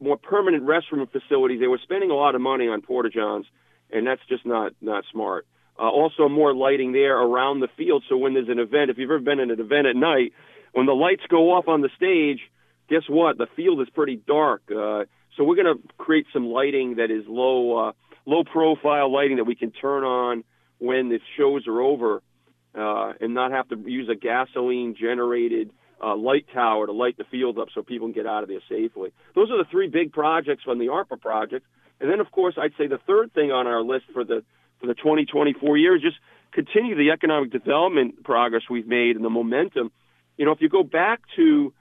more 0.00 0.16
permanent 0.16 0.64
restroom 0.64 1.10
facilities. 1.10 1.60
They 1.60 1.66
were 1.66 1.80
spending 1.82 2.10
a 2.10 2.14
lot 2.14 2.34
of 2.34 2.40
money 2.40 2.68
on 2.68 2.82
porta 2.82 3.10
johns, 3.10 3.46
and 3.90 4.06
that's 4.06 4.22
just 4.28 4.44
not 4.44 4.72
not 4.80 5.04
smart. 5.12 5.46
Uh, 5.78 5.88
also, 5.88 6.28
more 6.28 6.54
lighting 6.54 6.92
there 6.92 7.16
around 7.16 7.60
the 7.60 7.68
field. 7.76 8.02
So 8.08 8.16
when 8.16 8.34
there's 8.34 8.48
an 8.48 8.58
event, 8.58 8.90
if 8.90 8.98
you've 8.98 9.10
ever 9.10 9.20
been 9.20 9.38
in 9.38 9.50
an 9.50 9.60
event 9.60 9.86
at 9.86 9.94
night, 9.94 10.32
when 10.72 10.86
the 10.86 10.92
lights 10.92 11.22
go 11.28 11.52
off 11.52 11.68
on 11.68 11.82
the 11.82 11.90
stage, 11.96 12.40
guess 12.90 13.02
what? 13.08 13.38
The 13.38 13.46
field 13.54 13.80
is 13.80 13.88
pretty 13.90 14.16
dark. 14.16 14.62
Uh, 14.68 15.04
so 15.36 15.44
we're 15.44 15.54
going 15.54 15.76
to 15.76 15.80
create 15.96 16.26
some 16.32 16.46
lighting 16.48 16.96
that 16.96 17.12
is 17.12 17.24
low 17.28 17.88
uh, 17.88 17.92
low 18.26 18.42
profile 18.42 19.12
lighting 19.12 19.36
that 19.36 19.44
we 19.44 19.54
can 19.54 19.70
turn 19.70 20.02
on 20.02 20.42
when 20.78 21.08
the 21.08 21.20
shows 21.36 21.66
are 21.66 21.80
over, 21.80 22.22
uh, 22.74 23.12
and 23.20 23.34
not 23.34 23.50
have 23.50 23.68
to 23.68 23.76
use 23.86 24.08
a 24.08 24.14
gasoline 24.14 24.94
generated 24.98 25.70
uh, 26.02 26.16
light 26.16 26.46
tower 26.52 26.86
to 26.86 26.92
light 26.92 27.16
the 27.16 27.24
field 27.24 27.58
up 27.58 27.68
so 27.74 27.82
people 27.82 28.06
can 28.06 28.14
get 28.14 28.26
out 28.26 28.42
of 28.42 28.48
there 28.48 28.60
safely. 28.68 29.10
Those 29.34 29.50
are 29.50 29.58
the 29.58 29.68
three 29.70 29.88
big 29.88 30.12
projects 30.12 30.62
from 30.62 30.78
the 30.78 30.86
ARPA 30.86 31.20
project. 31.20 31.66
And 32.00 32.10
then, 32.10 32.20
of 32.20 32.30
course, 32.30 32.54
I'd 32.56 32.72
say 32.78 32.86
the 32.86 33.00
third 33.06 33.32
thing 33.34 33.50
on 33.50 33.66
our 33.66 33.82
list 33.82 34.04
for 34.12 34.24
the 34.24 34.44
for 34.80 34.86
the 34.86 34.94
2024 34.94 35.76
year 35.76 35.96
is 35.96 36.02
just 36.02 36.16
continue 36.52 36.94
the 36.94 37.10
economic 37.10 37.50
development 37.50 38.22
progress 38.22 38.62
we've 38.70 38.86
made 38.86 39.16
and 39.16 39.24
the 39.24 39.30
momentum. 39.30 39.90
You 40.36 40.44
know, 40.46 40.52
if 40.52 40.60
you 40.60 40.68
go 40.68 40.84
back 40.84 41.20
to 41.34 41.72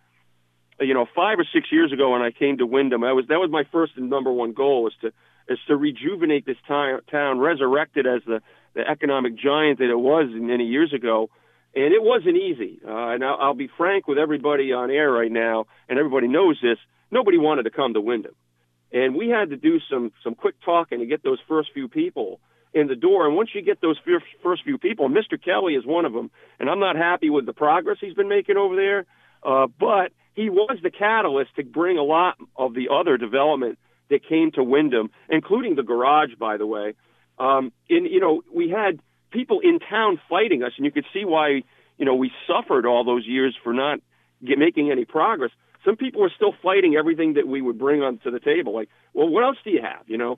you 0.79 0.94
know 0.94 1.06
five 1.15 1.39
or 1.39 1.46
six 1.53 1.72
years 1.72 1.91
ago 1.91 2.12
when 2.12 2.22
I 2.22 2.32
came 2.32 2.58
to 2.58 2.65
Windham, 2.65 3.03
I 3.03 3.13
was 3.13 3.25
that 3.29 3.39
was 3.39 3.51
my 3.51 3.63
first 3.72 3.94
and 3.98 4.10
number 4.10 4.32
one 4.32 4.53
goal 4.53 4.84
was 4.84 4.94
to 5.01 5.12
is 5.48 5.60
to 5.67 5.75
rejuvenate 5.75 6.46
this 6.46 6.58
town 6.67 7.39
resurrect 7.39 7.98
it 7.98 8.06
as 8.06 8.22
the 8.25 8.41
the 8.74 8.88
economic 8.88 9.36
giant 9.36 9.80
that 9.80 9.90
it 9.90 10.00
was 10.00 10.30
many 10.32 10.66
years 10.66 10.94
ago 10.94 11.30
and 11.78 11.94
it 11.94 12.02
wasn't 12.02 12.38
easy. 12.38 12.80
Uh, 12.86 13.10
and 13.10 13.24
I'll, 13.24 13.38
I'll 13.40 13.54
be 13.54 13.70
frank 13.78 14.08
with 14.08 14.18
everybody 14.18 14.74
on 14.74 14.90
air 14.90 15.12
right 15.12 15.32
now, 15.32 15.68
and 15.88 16.00
everybody 16.00 16.28
knows 16.28 16.58
this. 16.62 16.80
Nobody 17.12 17.38
wanted 17.38 17.64
to 17.64 17.70
come 17.70 17.94
to 17.94 18.02
Windham, 18.02 18.36
and 18.92 19.16
we 19.16 19.30
had 19.30 19.51
to 19.51 19.58
do 19.58 19.80
some 19.90 20.12
some 20.24 20.36
quick 20.36 20.56
talking 20.66 21.00
to 21.00 21.06
get 21.06 21.24
those 21.24 21.40
first 21.48 21.70
few 21.74 21.88
people 21.88 22.40
in 22.74 22.88
the 22.88 22.96
door. 22.96 23.27
And 23.27 23.36
once 23.36 23.50
you 23.53 23.62
get 23.62 23.80
those 23.80 23.98
first, 24.44 24.64
few 24.64 24.77
people, 24.77 25.08
Mr. 25.08 25.42
Kelly 25.42 25.75
is 25.75 25.86
one 25.86 26.06
of 26.06 26.14
them, 26.14 26.32
and 26.60 26.70
I'm 26.70 26.80
not 26.80 26.96
happy 26.96 27.30
with 27.30 27.46
the 27.46 27.53
progress 27.53 27.98
he's 28.01 28.14
been 28.14 28.27
making 28.27 28.58
over 28.58 28.75
there. 28.75 29.06
Uh, 29.44 29.68
but 29.80 30.12
he 30.34 30.50
was 30.50 30.80
the 30.82 30.92
catalyst 30.92 31.56
to 31.56 31.64
bring 31.64 31.98
a 31.98 32.03
lot 32.03 32.38
of 32.56 32.74
the 32.74 32.90
other 32.92 33.18
development 33.18 33.77
that 34.10 34.27
came 34.27 34.51
to 34.51 34.64
Windham, 34.64 35.12
including 35.30 35.75
the 35.75 35.84
garage, 35.84 36.32
by 36.40 36.58
the 36.58 36.66
way. 36.66 36.96
Um, 37.40 37.72
and 37.90 38.08
you 38.08 38.20
know, 38.20 38.42
we 38.54 38.70
had 38.70 39.00
people 39.32 39.60
in 39.60 39.80
town 39.80 40.20
fighting 40.30 40.64
us, 40.64 40.72
and 40.78 40.86
you 40.86 40.92
could 40.92 41.06
see 41.14 41.26
why 41.26 41.64
you 41.98 42.06
know 42.06 42.16
we 42.16 42.32
suffered 42.48 42.86
all 42.86 43.04
those 43.04 43.26
years 43.26 43.56
for 43.64 43.74
not 43.74 44.00
get, 44.46 44.58
making 44.58 44.92
any 44.92 45.06
progress. 45.06 45.52
Some 45.86 45.96
people 45.96 46.24
are 46.24 46.32
still 46.36 46.54
fighting 46.64 46.96
everything 46.96 47.34
that 47.34 47.48
we 47.48 47.62
would 47.62 47.78
bring 47.78 48.02
onto 48.02 48.32
the 48.32 48.40
table. 48.40 48.74
Like, 48.74 48.90
well, 49.14 49.30
what 49.30 49.44
else 49.44 49.58
do 49.64 49.70
you 49.70 49.82
have? 49.82 50.08
You 50.08 50.18
know, 50.18 50.38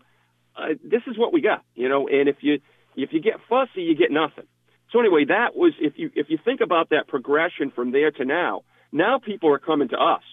uh, 0.56 0.74
this 0.84 1.02
is 1.08 1.18
what 1.18 1.34
we 1.34 1.42
got. 1.42 1.64
You 1.76 1.90
know, 1.90 2.08
and 2.08 2.28
if 2.28 2.38
you 2.42 2.60
if 2.96 3.14
you 3.14 3.22
get 3.22 3.36
fussy, 3.48 3.82
you 3.82 3.96
get 3.96 4.12
nothing. 4.12 4.46
So 4.92 5.00
anyway, 5.00 5.26
that 5.26 5.56
was 5.56 5.74
if 5.80 5.94
you 5.98 6.12
if 6.16 6.30
you 6.30 6.38
think 6.44 6.62
about 6.62 6.90
that 6.90 7.08
progression 7.08 7.72
from 7.72 7.92
there 7.92 8.12
to 8.12 8.26
now. 8.26 8.64
Now 8.92 9.20
people 9.20 9.54
are 9.54 9.60
coming 9.60 9.90
to 9.90 9.98
us. 9.98 10.24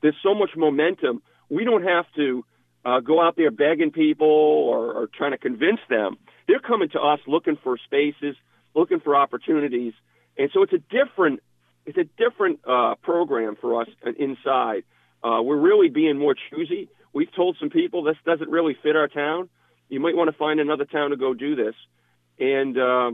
There's 0.00 0.16
so 0.22 0.34
much 0.34 0.50
momentum. 0.56 1.22
We 1.48 1.64
don't 1.64 1.82
have 1.82 2.06
to 2.16 2.44
uh, 2.84 3.00
go 3.00 3.20
out 3.20 3.36
there 3.36 3.50
begging 3.50 3.90
people 3.90 4.28
or, 4.28 4.92
or 4.92 5.06
trying 5.06 5.32
to 5.32 5.38
convince 5.38 5.80
them. 5.88 6.16
They're 6.48 6.60
coming 6.60 6.88
to 6.90 7.00
us 7.00 7.20
looking 7.26 7.58
for 7.62 7.76
spaces, 7.78 8.36
looking 8.74 9.00
for 9.00 9.14
opportunities, 9.14 9.92
and 10.38 10.50
so 10.52 10.62
it's 10.62 10.72
a 10.72 10.78
different 10.78 11.40
it's 11.86 11.98
a 11.98 12.04
different 12.04 12.60
uh, 12.66 12.94
program 13.02 13.56
for 13.60 13.80
us 13.82 13.88
inside. 14.18 14.84
Uh, 15.24 15.40
we're 15.42 15.56
really 15.56 15.88
being 15.88 16.18
more 16.18 16.34
choosy. 16.50 16.88
We've 17.12 17.32
told 17.34 17.56
some 17.58 17.70
people 17.70 18.04
this 18.04 18.16
doesn't 18.24 18.50
really 18.50 18.76
fit 18.82 18.96
our 18.96 19.08
town. 19.08 19.48
You 19.88 19.98
might 19.98 20.14
want 20.14 20.30
to 20.30 20.36
find 20.36 20.60
another 20.60 20.84
town 20.84 21.10
to 21.10 21.16
go 21.16 21.34
do 21.34 21.56
this, 21.56 21.74
and 22.38 22.78
uh, 22.78 23.10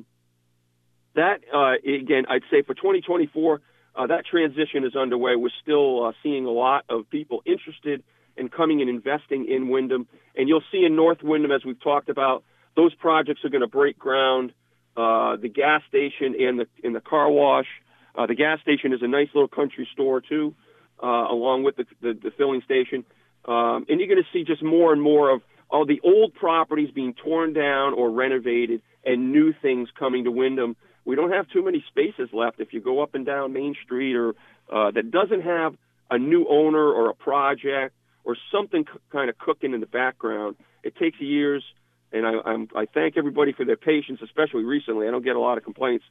that 1.15 1.41
again, 1.85 2.27
I'd 2.29 2.43
say 2.51 2.63
for 2.63 2.75
2024, 2.75 3.61
uh, 3.97 4.07
that 4.09 4.27
transition 4.27 4.85
is 4.85 4.95
underway. 4.95 5.37
We're 5.37 5.49
still 5.63 6.07
uh, 6.07 6.13
seeing 6.23 6.45
a 6.45 6.51
lot 6.51 6.85
of 6.89 7.09
people 7.11 7.43
interested 7.47 8.05
in 8.37 8.49
coming 8.49 8.81
and 8.81 8.91
investing 8.91 9.47
in 9.49 9.69
Windham, 9.69 10.07
and 10.37 10.49
you'll 10.49 10.65
see 10.71 10.85
in 10.85 10.95
North 10.95 11.23
Windham, 11.23 11.53
as 11.53 11.65
we've 11.65 11.81
talked 11.81 12.09
about, 12.09 12.45
those 12.77 12.95
projects 12.95 13.45
are 13.45 13.49
going 13.49 13.63
to 13.63 13.67
break 13.69 13.99
ground. 13.99 14.53
Uh, 14.97 15.37
the 15.37 15.49
gas 15.49 15.83
station 15.89 16.35
and 16.39 16.61
the 16.61 16.67
in 16.83 16.93
the 16.93 17.01
car 17.01 17.31
wash. 17.31 17.67
Uh, 18.15 18.27
the 18.27 18.35
gas 18.35 18.61
station 18.61 18.93
is 18.93 19.01
a 19.03 19.09
nice 19.09 19.29
little 19.35 19.49
country 19.49 19.87
store 19.93 20.21
too, 20.21 20.55
uh, 21.03 21.07
along 21.07 21.65
with 21.65 21.77
the, 21.77 21.85
the, 22.01 22.15
the 22.15 22.31
filling 22.31 22.63
station. 22.63 23.05
Um, 23.45 23.85
and 23.89 24.01
you're 24.01 24.09
going 24.09 24.23
to 24.23 24.29
see 24.33 24.45
just 24.45 24.63
more 24.63 24.93
and 24.93 25.03
more 25.03 25.31
of 25.31 25.43
all 25.69 25.85
the 25.85 26.01
old 26.03 26.35
properties 26.35 26.91
being 26.91 27.13
torn 27.13 27.53
down 27.53 27.93
or 27.93 28.11
renovated, 28.11 28.81
and 29.05 29.33
new 29.33 29.53
things 29.61 29.89
coming 29.99 30.25
to 30.25 30.31
Windham. 30.31 30.77
We 31.05 31.15
don't 31.15 31.31
have 31.33 31.49
too 31.49 31.65
many 31.65 31.85
spaces 31.89 32.31
left. 32.33 32.61
If 32.61 32.73
you 32.73 32.81
go 32.81 33.03
up 33.03 33.15
and 33.15 33.27
down 33.27 33.53
Main 33.53 33.75
Street, 33.85 34.17
or 34.17 34.31
uh, 34.73 34.91
that 34.93 35.11
doesn't 35.11 35.43
have 35.43 35.75
a 36.11 36.19
new 36.19 36.47
owner 36.49 36.85
or 36.85 37.11
a 37.11 37.15
project 37.15 37.95
or 38.27 38.37
something 38.53 38.85
c- 38.85 38.99
kind 39.11 39.31
of 39.31 39.39
cooking 39.39 39.73
in 39.73 39.81
the 39.81 39.87
background, 39.87 40.57
it 40.83 40.97
takes 40.97 41.19
years 41.21 41.65
and 42.13 42.27
I, 42.27 42.33
I'm, 42.45 42.69
I 42.75 42.87
thank 42.87 43.17
everybody 43.17 43.53
for 43.53 43.65
their 43.65 43.77
patience, 43.77 44.21
especially 44.23 44.65
recently. 44.65 45.09
I 45.09 45.11
don't 45.11 45.25
get 45.25 45.37
a 45.37 45.41
lot 45.41 45.59
of 45.59 45.65
complaints 45.65 46.05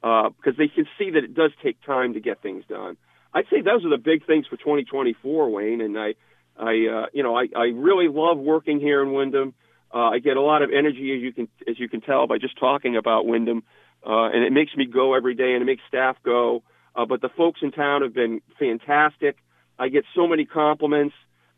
because 0.00 0.32
uh, 0.46 0.52
they 0.58 0.68
can 0.68 0.86
see 0.98 1.10
that 1.10 1.24
it 1.24 1.34
does 1.34 1.52
take 1.62 1.82
time 1.84 2.14
to 2.14 2.20
get 2.20 2.42
things 2.42 2.64
done. 2.68 2.96
I'd 3.34 3.46
say 3.50 3.60
those 3.60 3.84
are 3.84 3.90
the 3.90 4.02
big 4.02 4.26
things 4.26 4.46
for 4.46 4.56
2024, 4.56 5.50
Wayne. 5.50 5.80
And 5.80 5.98
I, 5.98 6.14
I, 6.58 6.70
uh, 6.86 7.06
you 7.12 7.22
know, 7.22 7.36
I, 7.36 7.48
I 7.56 7.64
really 7.66 8.08
love 8.08 8.38
working 8.38 8.80
here 8.80 9.02
in 9.02 9.12
Windham. 9.12 9.54
Uh, 9.94 10.10
I 10.10 10.18
get 10.18 10.36
a 10.36 10.40
lot 10.40 10.62
of 10.62 10.70
energy, 10.70 11.14
as 11.14 11.22
you 11.22 11.32
can, 11.32 11.48
as 11.68 11.78
you 11.78 11.88
can 11.88 12.00
tell 12.00 12.26
by 12.26 12.38
just 12.38 12.58
talking 12.58 12.96
about 12.96 13.26
Windham, 13.26 13.62
uh, 14.04 14.24
and 14.24 14.42
it 14.42 14.52
makes 14.52 14.74
me 14.74 14.86
go 14.86 15.14
every 15.14 15.34
day, 15.34 15.52
and 15.52 15.62
it 15.62 15.66
makes 15.66 15.82
staff 15.86 16.16
go. 16.24 16.62
Uh, 16.96 17.04
but 17.04 17.20
the 17.20 17.28
folks 17.28 17.60
in 17.62 17.72
town 17.72 18.02
have 18.02 18.14
been 18.14 18.40
fantastic. 18.58 19.36
I 19.78 19.88
get 19.88 20.04
so 20.14 20.26
many 20.26 20.46
compliments 20.46 21.14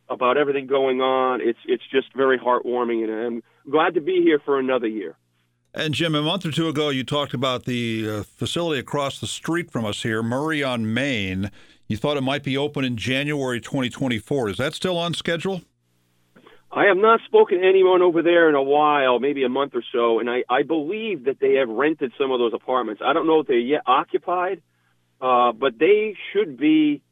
about 0.08 0.36
everything 0.36 0.66
going 0.66 1.00
on. 1.00 1.40
It's 1.40 1.58
it's 1.66 1.82
just 1.90 2.14
very 2.14 2.38
heartwarming, 2.38 3.04
and 3.04 3.12
I'm 3.12 3.42
glad 3.70 3.94
to 3.94 4.00
be 4.00 4.22
here 4.22 4.40
for 4.44 4.58
another 4.58 4.86
year. 4.86 5.16
And 5.76 5.92
Jim, 5.92 6.14
a 6.14 6.22
month 6.22 6.46
or 6.46 6.52
two 6.52 6.68
ago, 6.68 6.90
you 6.90 7.02
talked 7.02 7.34
about 7.34 7.64
the 7.64 8.08
uh, 8.08 8.22
facility 8.22 8.78
across 8.78 9.18
the 9.20 9.26
street 9.26 9.72
from 9.72 9.84
us 9.84 10.02
here, 10.02 10.22
Murray 10.22 10.62
on 10.62 10.94
Main. 10.94 11.50
You 11.88 11.96
thought 11.96 12.16
it 12.16 12.22
might 12.22 12.44
be 12.44 12.56
open 12.56 12.84
in 12.84 12.96
January 12.96 13.60
2024. 13.60 14.50
Is 14.50 14.56
that 14.58 14.74
still 14.74 14.96
on 14.96 15.14
schedule? 15.14 15.62
I 16.70 16.86
have 16.86 16.96
not 16.96 17.20
spoken 17.26 17.60
to 17.60 17.68
anyone 17.68 18.02
over 18.02 18.22
there 18.22 18.48
in 18.48 18.54
a 18.54 18.62
while, 18.62 19.20
maybe 19.20 19.44
a 19.44 19.48
month 19.48 19.74
or 19.74 19.82
so, 19.92 20.18
and 20.18 20.28
I, 20.28 20.42
I 20.48 20.62
believe 20.62 21.24
that 21.24 21.38
they 21.40 21.54
have 21.54 21.68
rented 21.68 22.12
some 22.18 22.32
of 22.32 22.40
those 22.40 22.52
apartments. 22.52 23.00
I 23.04 23.12
don't 23.12 23.26
know 23.28 23.40
if 23.40 23.46
they're 23.46 23.58
yet 23.58 23.82
occupied, 23.86 24.60
uh, 25.20 25.52
but 25.52 25.78
they 25.78 26.16
should 26.32 26.56
be 26.56 27.02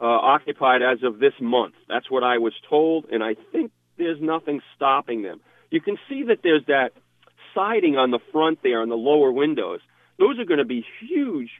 uh, 0.00 0.04
occupied 0.04 0.82
as 0.82 1.02
of 1.02 1.18
this 1.18 1.32
month. 1.40 1.74
That's 1.88 2.10
what 2.10 2.22
I 2.22 2.38
was 2.38 2.52
told, 2.68 3.06
and 3.10 3.22
I 3.22 3.34
think 3.52 3.72
there's 3.96 4.20
nothing 4.20 4.60
stopping 4.74 5.22
them. 5.22 5.40
You 5.70 5.80
can 5.80 5.96
see 6.08 6.24
that 6.24 6.38
there's 6.42 6.64
that 6.66 6.90
siding 7.54 7.96
on 7.96 8.10
the 8.10 8.20
front 8.32 8.60
there 8.62 8.82
on 8.82 8.88
the 8.88 8.96
lower 8.96 9.32
windows. 9.32 9.80
Those 10.18 10.38
are 10.38 10.44
going 10.44 10.58
to 10.58 10.64
be 10.64 10.84
huge 11.00 11.50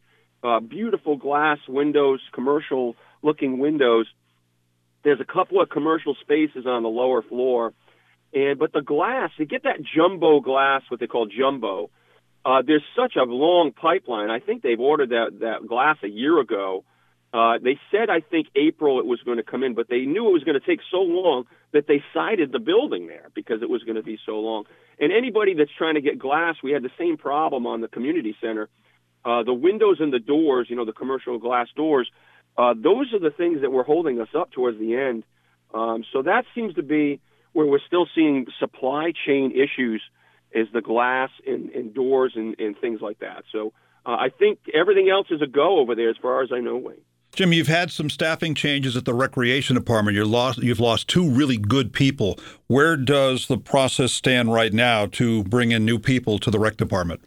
uh, 0.43 0.61
beautiful 0.61 1.17
glass 1.17 1.59
windows, 1.69 2.21
commercial 2.33 2.95
looking 3.23 3.59
windows. 3.59 4.07
There's 5.03 5.21
a 5.21 5.25
couple 5.25 5.61
of 5.61 5.69
commercial 5.69 6.15
spaces 6.21 6.67
on 6.67 6.83
the 6.83 6.89
lower 6.89 7.23
floor, 7.23 7.73
and 8.33 8.59
but 8.59 8.73
the 8.73 8.83
glass, 8.83 9.31
you 9.39 9.47
get 9.47 9.63
that 9.65 9.81
jumbo 9.95 10.41
glass, 10.41 10.83
what 10.89 11.01
they 11.01 11.07
call 11.07 11.27
jumbo. 11.27 11.91
Uh, 12.45 12.63
there's 12.65 12.85
such 12.97 13.17
a 13.17 13.25
long 13.25 13.73
pipeline. 13.73 14.31
I 14.31 14.39
think 14.39 14.63
they've 14.63 14.79
ordered 14.79 15.11
that 15.11 15.41
that 15.41 15.67
glass 15.67 15.97
a 16.03 16.09
year 16.09 16.39
ago. 16.39 16.85
Uh, 17.33 17.59
they 17.63 17.79
said 17.91 18.09
I 18.09 18.21
think 18.21 18.47
April 18.55 18.99
it 18.99 19.07
was 19.07 19.21
going 19.25 19.37
to 19.37 19.43
come 19.43 19.63
in, 19.63 19.75
but 19.75 19.89
they 19.89 20.01
knew 20.01 20.29
it 20.29 20.33
was 20.33 20.45
going 20.45 20.59
to 20.59 20.67
take 20.67 20.81
so 20.91 20.99
long 20.99 21.45
that 21.73 21.87
they 21.87 22.03
sided 22.15 22.53
the 22.53 22.59
building 22.59 23.09
there 23.09 23.31
because 23.35 23.63
it 23.63 23.69
was 23.69 23.83
going 23.83 23.97
to 23.97 24.03
be 24.03 24.19
so 24.25 24.39
long. 24.41 24.65
And 24.99 25.13
anybody 25.13 25.55
that's 25.55 25.71
trying 25.77 25.95
to 25.95 26.01
get 26.01 26.19
glass, 26.19 26.57
we 26.63 26.73
had 26.73 26.83
the 26.83 26.91
same 26.99 27.17
problem 27.17 27.67
on 27.67 27.81
the 27.81 27.89
community 27.89 28.37
center. 28.41 28.69
Uh, 29.25 29.43
the 29.43 29.53
windows 29.53 29.97
and 30.01 30.13
the 30.13 30.21
doors, 30.21 30.69
you 30.71 30.77
know, 30.77 30.85
the 30.85 30.93
commercial 30.93 31.39
glass 31.39 31.67
doors, 31.77 32.09
uh, 32.57 32.75
those 32.75 33.13
are 33.13 33.19
the 33.19 33.35
things 33.37 33.61
that 33.61 33.71
were 33.71 33.85
holding 33.85 34.21
us 34.21 34.29
up 34.35 34.51
towards 34.53 34.79
the 34.79 34.95
end. 34.95 35.25
Um, 35.75 36.05
so 36.13 36.23
that 36.23 36.45
seems 36.55 36.75
to 36.75 36.83
be 36.83 37.21
where 37.53 37.67
we're 37.67 37.81
still 37.87 38.07
seeing 38.15 38.47
supply 38.59 39.13
chain 39.27 39.53
issues 39.53 40.03
is 40.53 40.69
the 40.73 40.81
glass 40.81 41.31
and, 41.47 41.71
and 41.71 41.93
doors 41.93 42.33
and, 42.37 42.59
and 42.59 42.79
things 42.79 43.01
like 43.01 43.19
that. 43.19 43.45
So 43.53 43.73
uh, 44.07 44.11
I 44.11 44.29
think 44.31 44.59
everything 44.73 45.11
else 45.11 45.27
is 45.31 45.43
a 45.43 45.47
go 45.47 45.79
over 45.81 45.95
there 45.95 46.09
as 46.09 46.17
far 46.23 46.43
as 46.43 46.51
I 46.53 46.61
know, 46.61 46.77
Wayne. 46.77 46.97
Jim, 47.37 47.53
you've 47.53 47.67
had 47.67 47.91
some 47.91 48.09
staffing 48.09 48.55
changes 48.55 48.97
at 48.97 49.05
the 49.05 49.13
recreation 49.13 49.77
department. 49.77 50.15
You're 50.15 50.25
lost, 50.25 50.57
you've 50.63 50.81
lost 50.81 51.07
two 51.07 51.29
really 51.29 51.59
good 51.59 51.93
people. 51.93 52.39
Where 52.67 52.97
does 52.97 53.47
the 53.47 53.59
process 53.59 54.15
stand 54.15 54.55
right 54.55 54.73
now 54.73 55.05
to 55.09 55.45
bring 55.45 55.71
in 55.71 55.85
new 55.85 55.99
people 55.99 56.39
to 56.39 56.51
the 56.51 56.59
rec 56.59 56.79
department? 56.79 57.21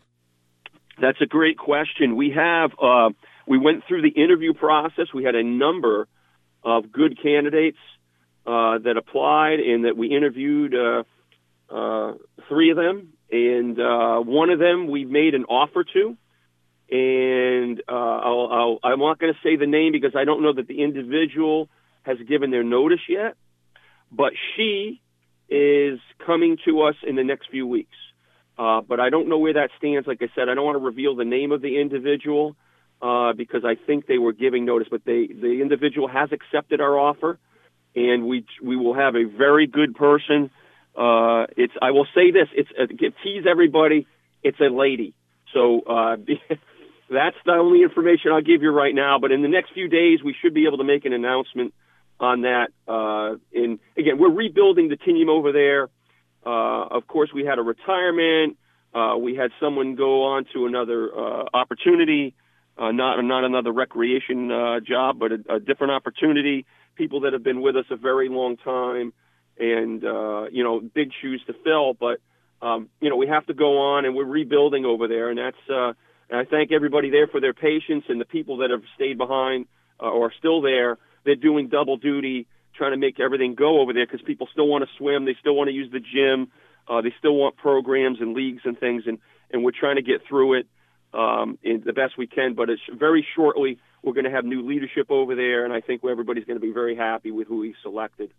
That's 1.00 1.22
a 1.22 1.28
great 1.28 1.60
question. 1.60 2.16
We 2.16 2.32
have 2.32 2.72
uh, 2.82 3.12
we 3.46 3.60
went 3.60 3.84
through 3.88 4.02
the 4.02 4.10
interview 4.10 4.56
process. 4.56 5.14
We 5.14 5.26
had 5.26 5.36
a 5.36 5.44
number 5.44 6.08
of 6.64 6.92
good 6.92 7.22
candidates 7.22 7.78
uh, 8.48 8.80
that 8.80 8.96
applied 8.98 9.60
and 9.60 9.86
that 9.86 9.96
we 9.96 10.08
interviewed. 10.08 10.74
Uh, 10.74 11.04
uh 11.72 12.14
three 12.48 12.72
of 12.72 12.78
them, 12.78 13.14
and 13.32 13.80
uh, 13.80 14.18
one 14.22 14.50
of 14.50 14.58
them 14.58 14.88
we 14.88 15.06
made 15.06 15.36
an 15.36 15.46
offer 15.46 15.84
to 15.84 16.18
and 16.92 17.82
uh, 17.88 17.92
I'll, 17.92 18.50
I'll, 18.52 18.92
I'm 18.92 19.00
not 19.00 19.20
going 19.20 19.34
to 19.34 19.40
say 19.44 19.56
the 19.56 19.68
name 19.68 19.92
because 19.92 20.16
I 20.16 20.26
don't 20.26 20.42
know 20.42 20.54
that 20.54 20.68
the 20.68 20.84
individual 20.84 21.70
has 22.04 22.18
given 22.28 22.52
their 22.52 22.64
notice 22.64 23.02
yet, 23.08 23.36
but 24.12 24.34
she 24.56 25.02
is 25.50 26.00
coming 26.26 26.58
to 26.66 26.82
us 26.82 26.96
in 27.06 27.16
the 27.16 27.24
next 27.24 27.50
few 27.52 27.68
weeks. 27.68 27.96
Uh, 28.58 28.82
but 28.82 29.00
I 29.00 29.10
don't 29.10 29.30
know 29.30 29.38
where 29.38 29.54
that 29.54 29.70
stands. 29.78 30.08
Like 30.08 30.22
I 30.22 30.28
said, 30.36 30.50
I 30.50 30.56
don't 30.56 30.66
want 30.66 30.78
to 30.78 30.84
reveal 30.84 31.16
the 31.16 31.26
name 31.26 31.52
of 31.52 31.62
the 31.62 31.80
individual 31.80 32.56
uh, 33.02 33.34
because 33.34 33.64
I 33.64 33.76
think 33.76 34.06
they 34.06 34.18
were 34.18 34.34
giving 34.34 34.66
notice. 34.66 34.88
But 34.92 35.06
they, 35.06 35.28
the 35.28 35.60
individual 35.62 36.08
has 36.10 36.30
accepted 36.34 36.82
our 36.82 37.00
offer, 37.00 37.40
and 37.96 38.28
we 38.28 38.46
we 38.62 38.76
will 38.76 38.96
have 38.96 39.16
a 39.16 39.24
very 39.24 39.66
good 39.66 39.96
person. 39.96 40.50
Uh, 40.94 41.46
it's 41.56 41.74
I 41.82 41.92
will 41.92 42.08
say 42.14 42.32
this: 42.32 42.50
it's 42.54 42.70
uh, 42.78 42.88
tease 43.24 43.46
everybody. 43.50 44.08
It's 44.44 44.60
a 44.60 44.70
lady. 44.74 45.14
So 45.54 45.82
uh, 45.82 46.18
that's 47.10 47.38
the 47.46 47.54
only 47.54 47.82
information 47.82 48.32
I'll 48.32 48.42
give 48.42 48.62
you 48.62 48.72
right 48.72 48.94
now. 48.94 49.20
But 49.20 49.32
in 49.32 49.42
the 49.42 49.48
next 49.48 49.74
few 49.74 49.88
days, 49.88 50.20
we 50.24 50.36
should 50.42 50.54
be 50.54 50.66
able 50.68 50.78
to 50.78 50.84
make 50.84 51.06
an 51.06 51.14
announcement 51.14 51.74
on 52.20 52.42
that. 52.42 52.68
Uh, 52.88 53.38
and 53.54 53.80
again, 53.98 54.18
we're 54.18 54.32
rebuilding 54.32 54.90
the 54.90 54.98
team 54.98 55.30
over 55.30 55.52
there. 55.52 55.90
Uh, 56.46 56.88
of 56.98 57.08
course, 57.08 57.30
we 57.34 57.46
had 57.46 57.60
a 57.60 57.62
retirement. 57.62 58.58
Uh, 58.94 59.16
we 59.18 59.36
had 59.36 59.52
someone 59.60 59.96
go 59.96 60.24
on 60.24 60.46
to 60.54 60.66
another 60.66 61.10
uh, 61.14 61.46
opportunity, 61.54 62.34
uh, 62.78 62.92
not 62.92 63.22
not 63.22 63.44
another 63.44 63.72
recreation 63.72 64.52
uh, 64.52 64.80
job, 64.80 65.20
but 65.20 65.32
a, 65.32 65.56
a 65.56 65.60
different 65.60 65.92
opportunity. 65.92 66.66
People 66.96 67.22
that 67.22 67.34
have 67.34 67.44
been 67.44 67.62
with 67.62 67.76
us 67.76 67.86
a 67.92 67.96
very 67.96 68.30
long 68.30 68.58
time, 68.58 69.14
and 69.60 70.04
uh, 70.04 70.46
you 70.52 70.64
know, 70.64 70.80
big 70.80 71.12
shoes 71.22 71.42
to 71.48 71.54
fill. 71.64 71.94
But 71.94 72.20
um, 72.62 72.90
you 73.00 73.10
know, 73.10 73.16
we 73.16 73.28
have 73.28 73.46
to 73.48 73.54
go 73.54 73.78
on, 73.78 74.06
and 74.06 74.16
we're 74.16 74.26
rebuilding 74.26 74.86
over 74.86 75.08
there, 75.08 75.30
and 75.30 75.38
that's 75.38 75.70
uh, 75.70 75.94
and 76.30 76.40
I 76.40 76.46
thank 76.46 76.72
everybody 76.72 77.10
there 77.10 77.28
for 77.28 77.42
their 77.42 77.54
patience 77.54 78.06
and 78.10 78.20
the 78.20 78.26
people 78.26 78.58
that 78.58 78.70
have 78.70 78.84
stayed 78.96 79.18
behind 79.18 79.66
uh, 80.02 80.10
or 80.10 80.28
are 80.28 80.34
still 80.38 80.62
there. 80.62 80.98
They're 81.26 81.36
doing 81.36 81.70
double 81.70 81.98
duty, 81.98 82.48
trying 82.76 82.92
to 82.92 82.98
make 82.98 83.20
everything 83.20 83.56
go 83.56 83.82
over 83.82 83.94
there 83.94 84.06
because 84.06 84.22
people 84.22 84.48
still 84.52 84.68
want 84.68 84.84
to 84.84 84.90
swim, 84.98 85.26
they 85.26 85.36
still 85.40 85.56
want 85.56 85.68
to 85.70 85.74
use 85.74 85.92
the 85.92 86.00
gym, 86.00 86.52
uh, 86.88 87.02
they 87.02 87.14
still 87.20 87.36
want 87.36 87.58
programs 87.58 88.20
and 88.22 88.34
leagues 88.34 88.62
and 88.66 88.80
things, 88.80 89.04
and 89.06 89.20
and 89.52 89.64
we're 89.64 89.72
trying 89.78 89.96
to 89.96 90.04
get 90.04 90.22
through 90.28 90.60
it 90.60 90.68
um, 91.14 91.58
in 91.64 91.82
the 91.84 91.94
best 91.94 92.18
we 92.18 92.28
can. 92.28 92.54
But 92.54 92.70
it's 92.70 92.82
very 92.94 93.26
shortly 93.36 93.80
we're 94.04 94.14
going 94.14 94.26
to 94.26 94.32
have 94.32 94.46
new 94.46 94.62
leadership 94.68 95.10
over 95.10 95.36
there, 95.36 95.66
and 95.66 95.74
I 95.74 95.82
think 95.82 96.04
everybody's 96.04 96.46
going 96.46 96.60
to 96.60 96.66
be 96.66 96.72
very 96.72 96.96
happy 96.96 97.32
with 97.32 97.48
who 97.48 97.64
he 97.64 97.74
selected. 97.82 98.32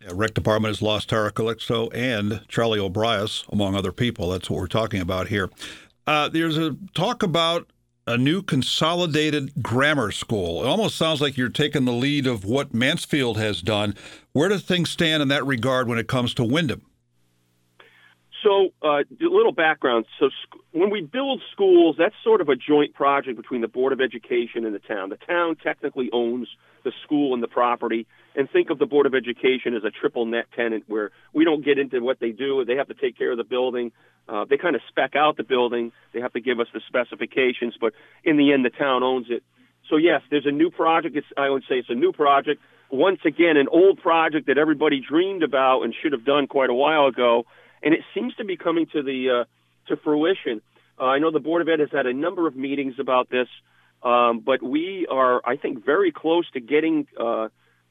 Yeah, 0.00 0.10
rec 0.12 0.34
department 0.34 0.70
has 0.70 0.82
lost 0.82 1.08
Tara 1.08 1.32
Calixto 1.32 1.88
and 1.94 2.42
Charlie 2.48 2.78
O'Brias, 2.78 3.44
among 3.50 3.74
other 3.74 3.92
people. 3.92 4.28
That's 4.30 4.50
what 4.50 4.60
we're 4.60 4.66
talking 4.66 5.00
about 5.00 5.28
here. 5.28 5.48
Uh, 6.06 6.28
there's 6.28 6.56
a 6.56 6.76
talk 6.94 7.22
about 7.22 7.70
a 8.06 8.16
new 8.16 8.40
consolidated 8.40 9.50
grammar 9.60 10.12
school. 10.12 10.62
It 10.62 10.68
almost 10.68 10.96
sounds 10.96 11.20
like 11.20 11.36
you're 11.36 11.48
taking 11.48 11.84
the 11.84 11.92
lead 11.92 12.26
of 12.26 12.44
what 12.44 12.72
Mansfield 12.72 13.36
has 13.38 13.60
done. 13.60 13.96
Where 14.32 14.48
do 14.48 14.58
things 14.58 14.90
stand 14.90 15.22
in 15.22 15.28
that 15.28 15.44
regard 15.44 15.88
when 15.88 15.98
it 15.98 16.06
comes 16.06 16.32
to 16.34 16.44
Windham? 16.44 16.82
So, 18.44 18.68
uh, 18.80 18.98
a 18.98 19.04
little 19.20 19.50
background. 19.50 20.06
So, 20.20 20.28
sc- 20.28 20.60
when 20.70 20.90
we 20.90 21.00
build 21.00 21.42
schools, 21.52 21.96
that's 21.98 22.14
sort 22.22 22.40
of 22.40 22.48
a 22.48 22.54
joint 22.54 22.94
project 22.94 23.36
between 23.36 23.60
the 23.60 23.66
Board 23.66 23.92
of 23.92 24.00
Education 24.00 24.64
and 24.64 24.72
the 24.72 24.78
town. 24.78 25.08
The 25.08 25.16
town 25.16 25.56
technically 25.56 26.10
owns 26.12 26.46
the 26.86 26.92
school 27.02 27.34
and 27.34 27.42
the 27.42 27.48
property, 27.48 28.06
and 28.36 28.48
think 28.48 28.70
of 28.70 28.78
the 28.78 28.86
Board 28.86 29.06
of 29.06 29.14
Education 29.14 29.74
as 29.74 29.82
a 29.82 29.90
triple 29.90 30.24
net 30.24 30.46
tenant 30.54 30.84
where 30.86 31.10
we 31.34 31.44
don't 31.44 31.64
get 31.64 31.78
into 31.78 32.00
what 32.00 32.20
they 32.20 32.30
do. 32.30 32.64
They 32.64 32.76
have 32.76 32.86
to 32.86 32.94
take 32.94 33.18
care 33.18 33.32
of 33.32 33.38
the 33.38 33.44
building. 33.44 33.90
Uh, 34.28 34.44
they 34.48 34.56
kind 34.56 34.76
of 34.76 34.82
spec 34.88 35.16
out 35.16 35.36
the 35.36 35.42
building. 35.42 35.90
They 36.14 36.20
have 36.20 36.32
to 36.34 36.40
give 36.40 36.60
us 36.60 36.68
the 36.72 36.80
specifications, 36.86 37.74
but 37.80 37.92
in 38.22 38.36
the 38.36 38.52
end, 38.52 38.64
the 38.64 38.70
town 38.70 39.02
owns 39.02 39.26
it. 39.30 39.42
So 39.90 39.96
yes, 39.96 40.22
there's 40.30 40.46
a 40.46 40.52
new 40.52 40.70
project. 40.70 41.16
It's, 41.16 41.26
I 41.36 41.50
would 41.50 41.64
say 41.68 41.76
it's 41.76 41.90
a 41.90 41.94
new 41.94 42.12
project. 42.12 42.62
Once 42.90 43.20
again, 43.24 43.56
an 43.56 43.66
old 43.68 44.00
project 44.00 44.46
that 44.46 44.58
everybody 44.58 45.00
dreamed 45.00 45.42
about 45.42 45.82
and 45.82 45.92
should 46.00 46.12
have 46.12 46.24
done 46.24 46.46
quite 46.46 46.70
a 46.70 46.74
while 46.74 47.06
ago, 47.06 47.46
and 47.82 47.94
it 47.94 48.00
seems 48.14 48.34
to 48.36 48.44
be 48.44 48.56
coming 48.56 48.86
to 48.92 49.02
the 49.02 49.42
uh, 49.42 49.44
to 49.88 49.96
fruition. 49.96 50.60
Uh, 50.98 51.04
I 51.04 51.18
know 51.18 51.30
the 51.30 51.40
Board 51.40 51.62
of 51.62 51.68
Ed 51.68 51.80
has 51.80 51.90
had 51.92 52.06
a 52.06 52.12
number 52.12 52.46
of 52.46 52.56
meetings 52.56 52.94
about 52.98 53.28
this, 53.28 53.48
um, 54.06 54.40
but 54.40 54.62
we 54.62 55.06
are, 55.10 55.42
I 55.44 55.56
think, 55.56 55.84
very 55.84 56.12
close 56.12 56.48
to 56.52 56.60
getting 56.60 57.08
uh, 57.18 57.48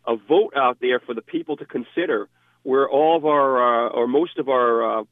a 0.08 0.16
vote 0.16 0.54
out 0.56 0.78
there 0.80 1.02
for 1.02 1.14
the 1.14 1.22
people 1.22 1.58
to 1.58 1.66
consider, 1.66 2.30
where 2.64 2.88
all 2.90 3.18
of 3.18 3.26
our 3.26 3.88
uh, 3.88 3.90
or 3.90 4.08
most 4.08 4.40
of 4.40 4.48
our 4.48 5.00
uh, 5.00 5.04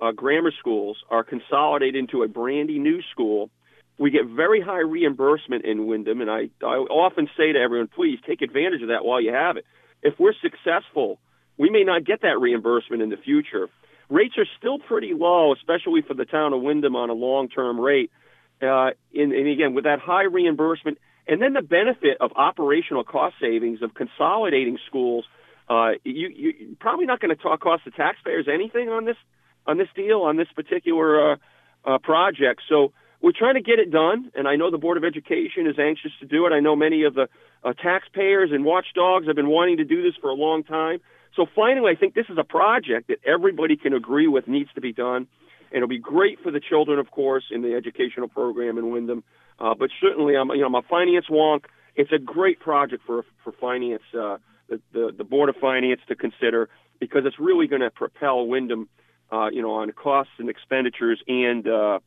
uh, 0.00 0.12
grammar 0.12 0.52
schools 0.58 0.96
are 1.10 1.22
consolidated 1.22 1.96
into 1.96 2.22
a 2.22 2.28
brandy 2.28 2.78
new 2.78 3.02
school. 3.12 3.50
We 3.98 4.10
get 4.10 4.26
very 4.26 4.60
high 4.60 4.80
reimbursement 4.80 5.64
in 5.66 5.86
Windham, 5.86 6.22
and 6.22 6.30
I, 6.30 6.48
I 6.62 6.76
often 7.04 7.28
say 7.36 7.52
to 7.52 7.58
everyone, 7.58 7.88
please 7.88 8.18
take 8.26 8.40
advantage 8.40 8.80
of 8.80 8.88
that 8.88 9.04
while 9.04 9.20
you 9.20 9.32
have 9.32 9.56
it. 9.58 9.66
If 10.02 10.14
we're 10.18 10.34
successful, 10.40 11.18
we 11.58 11.68
may 11.68 11.82
not 11.82 12.04
get 12.04 12.22
that 12.22 12.38
reimbursement 12.40 13.02
in 13.02 13.10
the 13.10 13.16
future. 13.16 13.68
Rates 14.08 14.38
are 14.38 14.46
still 14.56 14.78
pretty 14.78 15.12
low, 15.12 15.52
especially 15.52 16.02
for 16.06 16.14
the 16.14 16.24
town 16.24 16.54
of 16.54 16.62
Windham 16.62 16.96
on 16.96 17.10
a 17.10 17.12
long-term 17.12 17.78
rate. 17.78 18.10
Uh, 18.60 18.90
and, 19.14 19.32
and 19.32 19.48
again, 19.48 19.74
with 19.74 19.84
that 19.84 20.00
high 20.00 20.24
reimbursement, 20.24 20.98
and 21.26 21.40
then 21.42 21.52
the 21.52 21.62
benefit 21.62 22.16
of 22.20 22.32
operational 22.34 23.04
cost 23.04 23.36
savings 23.40 23.82
of 23.82 23.94
consolidating 23.94 24.78
schools, 24.86 25.24
uh, 25.68 25.90
you, 26.04 26.28
you 26.28 26.76
probably 26.80 27.06
not 27.06 27.20
going 27.20 27.36
to 27.36 27.58
cost 27.58 27.84
the 27.84 27.90
taxpayers 27.90 28.46
anything 28.52 28.88
on 28.88 29.04
this 29.04 29.16
on 29.66 29.76
this 29.76 29.88
deal, 29.94 30.22
on 30.22 30.36
this 30.36 30.48
particular 30.56 31.32
uh, 31.32 31.36
uh, 31.84 31.98
project. 31.98 32.62
So 32.70 32.92
we're 33.20 33.32
trying 33.36 33.54
to 33.54 33.60
get 33.60 33.78
it 33.78 33.90
done, 33.90 34.32
and 34.34 34.48
I 34.48 34.56
know 34.56 34.70
the 34.70 34.78
Board 34.78 34.96
of 34.96 35.04
Education 35.04 35.66
is 35.66 35.78
anxious 35.78 36.12
to 36.20 36.26
do 36.26 36.46
it. 36.46 36.52
I 36.52 36.60
know 36.60 36.74
many 36.74 37.04
of 37.04 37.14
the 37.14 37.28
uh, 37.62 37.74
taxpayers 37.74 38.50
and 38.50 38.64
watchdogs 38.64 39.26
have 39.26 39.36
been 39.36 39.48
wanting 39.48 39.76
to 39.76 39.84
do 39.84 40.02
this 40.02 40.14
for 40.20 40.30
a 40.30 40.34
long 40.34 40.64
time. 40.64 41.00
So 41.36 41.46
finally, 41.54 41.92
I 41.92 41.96
think 41.96 42.14
this 42.14 42.26
is 42.30 42.38
a 42.38 42.44
project 42.44 43.08
that 43.08 43.18
everybody 43.26 43.76
can 43.76 43.92
agree 43.92 44.28
with 44.28 44.48
needs 44.48 44.70
to 44.74 44.80
be 44.80 44.92
done. 44.92 45.26
It'll 45.70 45.88
be 45.88 45.98
great 45.98 46.40
for 46.40 46.50
the 46.50 46.60
children, 46.60 46.98
of 46.98 47.10
course, 47.10 47.44
in 47.50 47.62
the 47.62 47.74
educational 47.74 48.28
program 48.28 48.78
in 48.78 48.90
Windham. 48.90 49.24
Uh, 49.58 49.74
but 49.74 49.90
certainly, 50.00 50.36
I'm 50.36 50.50
you 50.50 50.60
know 50.60 50.66
I'm 50.66 50.74
a 50.74 50.82
finance 50.82 51.26
wonk. 51.30 51.64
It's 51.96 52.12
a 52.12 52.18
great 52.18 52.60
project 52.60 53.02
for 53.06 53.24
for 53.42 53.52
finance, 53.52 54.02
uh, 54.14 54.38
the, 54.68 54.80
the 54.92 55.12
the 55.18 55.24
board 55.24 55.48
of 55.48 55.56
finance 55.56 56.00
to 56.08 56.14
consider 56.14 56.68
because 57.00 57.22
it's 57.24 57.38
really 57.38 57.66
going 57.66 57.82
to 57.82 57.90
propel 57.90 58.46
Windham 58.46 58.88
uh, 59.30 59.48
you 59.50 59.62
know, 59.62 59.72
on 59.72 59.92
costs 59.92 60.32
and 60.38 60.48
expenditures 60.48 61.22
and 61.26 61.66
uh, 61.68 61.98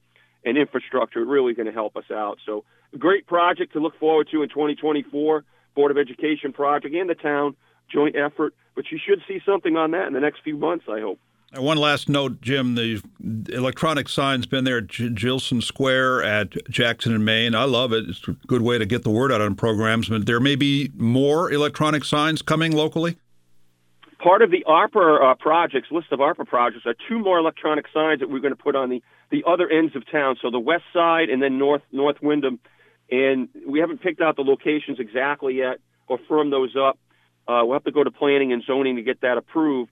and 0.43 0.58
infrastructure, 0.58 1.24
really 1.24 1.54
going 1.54 1.67
to 1.67 1.71
help 1.71 1.95
us 1.95 2.10
out. 2.12 2.38
So, 2.45 2.63
great 2.97 3.28
project 3.28 3.74
to 3.74 3.80
look 3.80 3.97
forward 4.00 4.28
to 4.32 4.41
in 4.41 4.50
2024. 4.50 5.43
Board 5.74 5.91
of 5.91 5.97
Education 5.97 6.52
project 6.52 6.93
and 6.93 7.10
the 7.10 7.15
town 7.15 7.56
joint 7.89 8.15
effort, 8.15 8.54
but 8.76 8.86
you 8.91 9.00
should 9.06 9.21
see 9.28 9.39
something 9.45 9.78
on 9.78 9.91
that 9.91 10.08
in 10.08 10.13
the 10.13 10.19
next 10.19 10.41
few 10.43 10.58
months. 10.58 10.86
I 10.89 11.00
hope. 11.00 11.19
One 11.58 11.78
last 11.78 12.08
note, 12.08 12.40
Jim. 12.40 12.76
The 12.76 13.02
electronic 13.50 14.08
sign's 14.08 14.46
been 14.46 14.64
there 14.64 14.78
at 14.78 14.88
Jillson 14.88 15.62
Square 15.62 16.24
at 16.24 16.52
Jackson 16.70 17.14
and 17.14 17.26
Main. 17.26 17.56
I 17.56 17.66
love 17.66 17.92
it. 17.92 18.06
It's 18.08 18.26
a 18.26 18.32
good 18.48 18.62
way 18.62 18.78
to 18.78 18.86
get 18.86 19.04
the 19.04 19.10
word 19.10 19.34
out 19.34 19.42
on 19.42 19.56
programs. 19.56 20.08
But 20.08 20.26
there 20.26 20.40
may 20.40 20.56
be 20.56 20.92
more 20.96 21.52
electronic 21.52 22.06
signs 22.06 22.42
coming 22.42 22.72
locally. 22.72 23.18
Part 24.20 24.42
of 24.42 24.52
the 24.52 24.64
ARPA 24.66 25.32
uh, 25.32 25.36
projects, 25.36 25.90
list 25.92 26.08
of 26.12 26.20
ARPA 26.20 26.48
projects, 26.48 26.86
are 26.86 26.96
two 27.10 27.20
more 27.20 27.38
electronic 27.38 27.86
signs 27.94 28.22
that 28.22 28.30
we're 28.30 28.40
going 28.40 28.56
to 28.56 28.64
put 28.64 28.78
on 28.78 28.90
the, 28.90 29.04
the 29.30 29.44
other 29.46 29.68
ends 29.70 29.94
of 29.96 30.10
town. 30.10 30.38
So 30.42 30.52
the 30.52 30.60
west 30.60 30.84
side 30.94 31.30
and 31.30 31.42
then 31.42 31.58
north 31.58 31.82
North 31.92 32.22
Windham. 32.22 32.60
And 33.10 33.50
we 33.68 33.80
haven't 33.80 34.02
picked 34.02 34.22
out 34.22 34.38
the 34.38 34.44
locations 34.44 35.00
exactly 35.02 35.56
yet 35.56 35.80
or 36.08 36.18
firmed 36.30 36.54
those 36.54 36.78
up. 36.78 36.98
Uh, 37.46 37.66
we'll 37.66 37.74
have 37.74 37.84
to 37.84 37.92
go 37.92 38.06
to 38.06 38.12
planning 38.12 38.54
and 38.54 38.64
zoning 38.64 38.96
to 38.96 39.02
get 39.02 39.20
that 39.22 39.38
approved, 39.38 39.92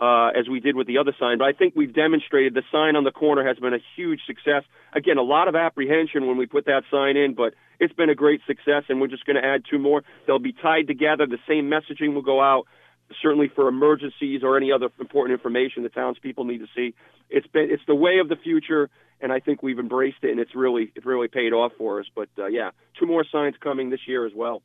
uh, 0.00 0.28
as 0.28 0.48
we 0.48 0.60
did 0.60 0.76
with 0.76 0.86
the 0.86 0.98
other 0.98 1.14
sign. 1.18 1.38
But 1.38 1.46
I 1.46 1.52
think 1.52 1.74
we've 1.76 1.94
demonstrated 1.94 2.54
the 2.54 2.62
sign 2.72 2.96
on 2.96 3.04
the 3.04 3.12
corner 3.12 3.46
has 3.46 3.58
been 3.58 3.74
a 3.74 3.82
huge 3.96 4.20
success. 4.26 4.64
Again, 4.92 5.18
a 5.18 5.22
lot 5.22 5.48
of 5.48 5.54
apprehension 5.54 6.26
when 6.26 6.36
we 6.36 6.46
put 6.46 6.66
that 6.66 6.82
sign 6.90 7.16
in, 7.16 7.34
but 7.34 7.54
it's 7.78 7.94
been 7.94 8.10
a 8.10 8.14
great 8.14 8.40
success, 8.46 8.84
and 8.88 9.00
we're 9.00 9.08
just 9.08 9.24
going 9.24 9.40
to 9.40 9.46
add 9.46 9.62
two 9.70 9.78
more. 9.78 10.02
They'll 10.26 10.38
be 10.38 10.52
tied 10.52 10.86
together. 10.86 11.26
The 11.26 11.38
same 11.48 11.70
messaging 11.70 12.14
will 12.14 12.22
go 12.22 12.40
out, 12.40 12.66
certainly 13.22 13.50
for 13.54 13.68
emergencies 13.68 14.42
or 14.42 14.56
any 14.56 14.72
other 14.72 14.88
important 14.98 15.38
information 15.38 15.82
the 15.82 15.88
townspeople 15.88 16.44
need 16.44 16.58
to 16.58 16.68
see. 16.74 16.94
It's 17.30 17.46
been 17.46 17.68
it's 17.70 17.82
the 17.86 17.94
way 17.94 18.18
of 18.18 18.28
the 18.28 18.36
future, 18.36 18.90
and 19.20 19.32
I 19.32 19.40
think 19.40 19.62
we've 19.62 19.78
embraced 19.78 20.22
it, 20.22 20.30
and 20.30 20.40
it's 20.40 20.54
really 20.54 20.92
it 20.94 21.04
really 21.06 21.28
paid 21.28 21.52
off 21.52 21.72
for 21.78 22.00
us. 22.00 22.06
But 22.14 22.28
uh, 22.38 22.46
yeah, 22.46 22.70
two 22.98 23.06
more 23.06 23.24
signs 23.30 23.54
coming 23.60 23.90
this 23.90 24.00
year 24.06 24.26
as 24.26 24.32
well. 24.34 24.62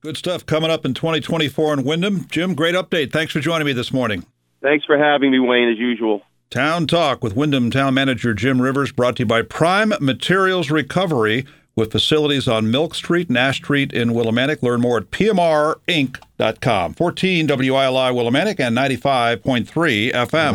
Good 0.00 0.16
stuff 0.16 0.46
coming 0.46 0.70
up 0.70 0.86
in 0.86 0.94
2024 0.94 1.74
in 1.74 1.84
Windham. 1.84 2.26
Jim, 2.28 2.54
great 2.54 2.74
update. 2.74 3.12
Thanks 3.12 3.32
for 3.34 3.40
joining 3.40 3.66
me 3.66 3.74
this 3.74 3.92
morning. 3.92 4.24
Thanks 4.62 4.84
for 4.84 4.98
having 4.98 5.30
me, 5.30 5.38
Wayne, 5.38 5.70
as 5.70 5.78
usual. 5.78 6.22
Town 6.50 6.86
Talk 6.86 7.22
with 7.22 7.36
Windham 7.36 7.70
Town 7.70 7.94
Manager 7.94 8.34
Jim 8.34 8.60
Rivers, 8.60 8.92
brought 8.92 9.16
to 9.16 9.22
you 9.22 9.26
by 9.26 9.42
Prime 9.42 9.92
Materials 10.00 10.70
Recovery, 10.70 11.46
with 11.76 11.92
facilities 11.92 12.48
on 12.48 12.70
Milk 12.70 12.94
Street, 12.94 13.30
Nash 13.30 13.58
Street 13.58 13.92
in 13.92 14.10
Willimantic. 14.10 14.62
Learn 14.62 14.80
more 14.80 14.98
at 14.98 15.10
pmrinc.com. 15.10 16.94
14 16.94 17.46
WILI 17.46 18.12
Willimantic 18.12 18.60
and 18.60 18.76
95.3 18.76 20.12
FM. 20.12 20.48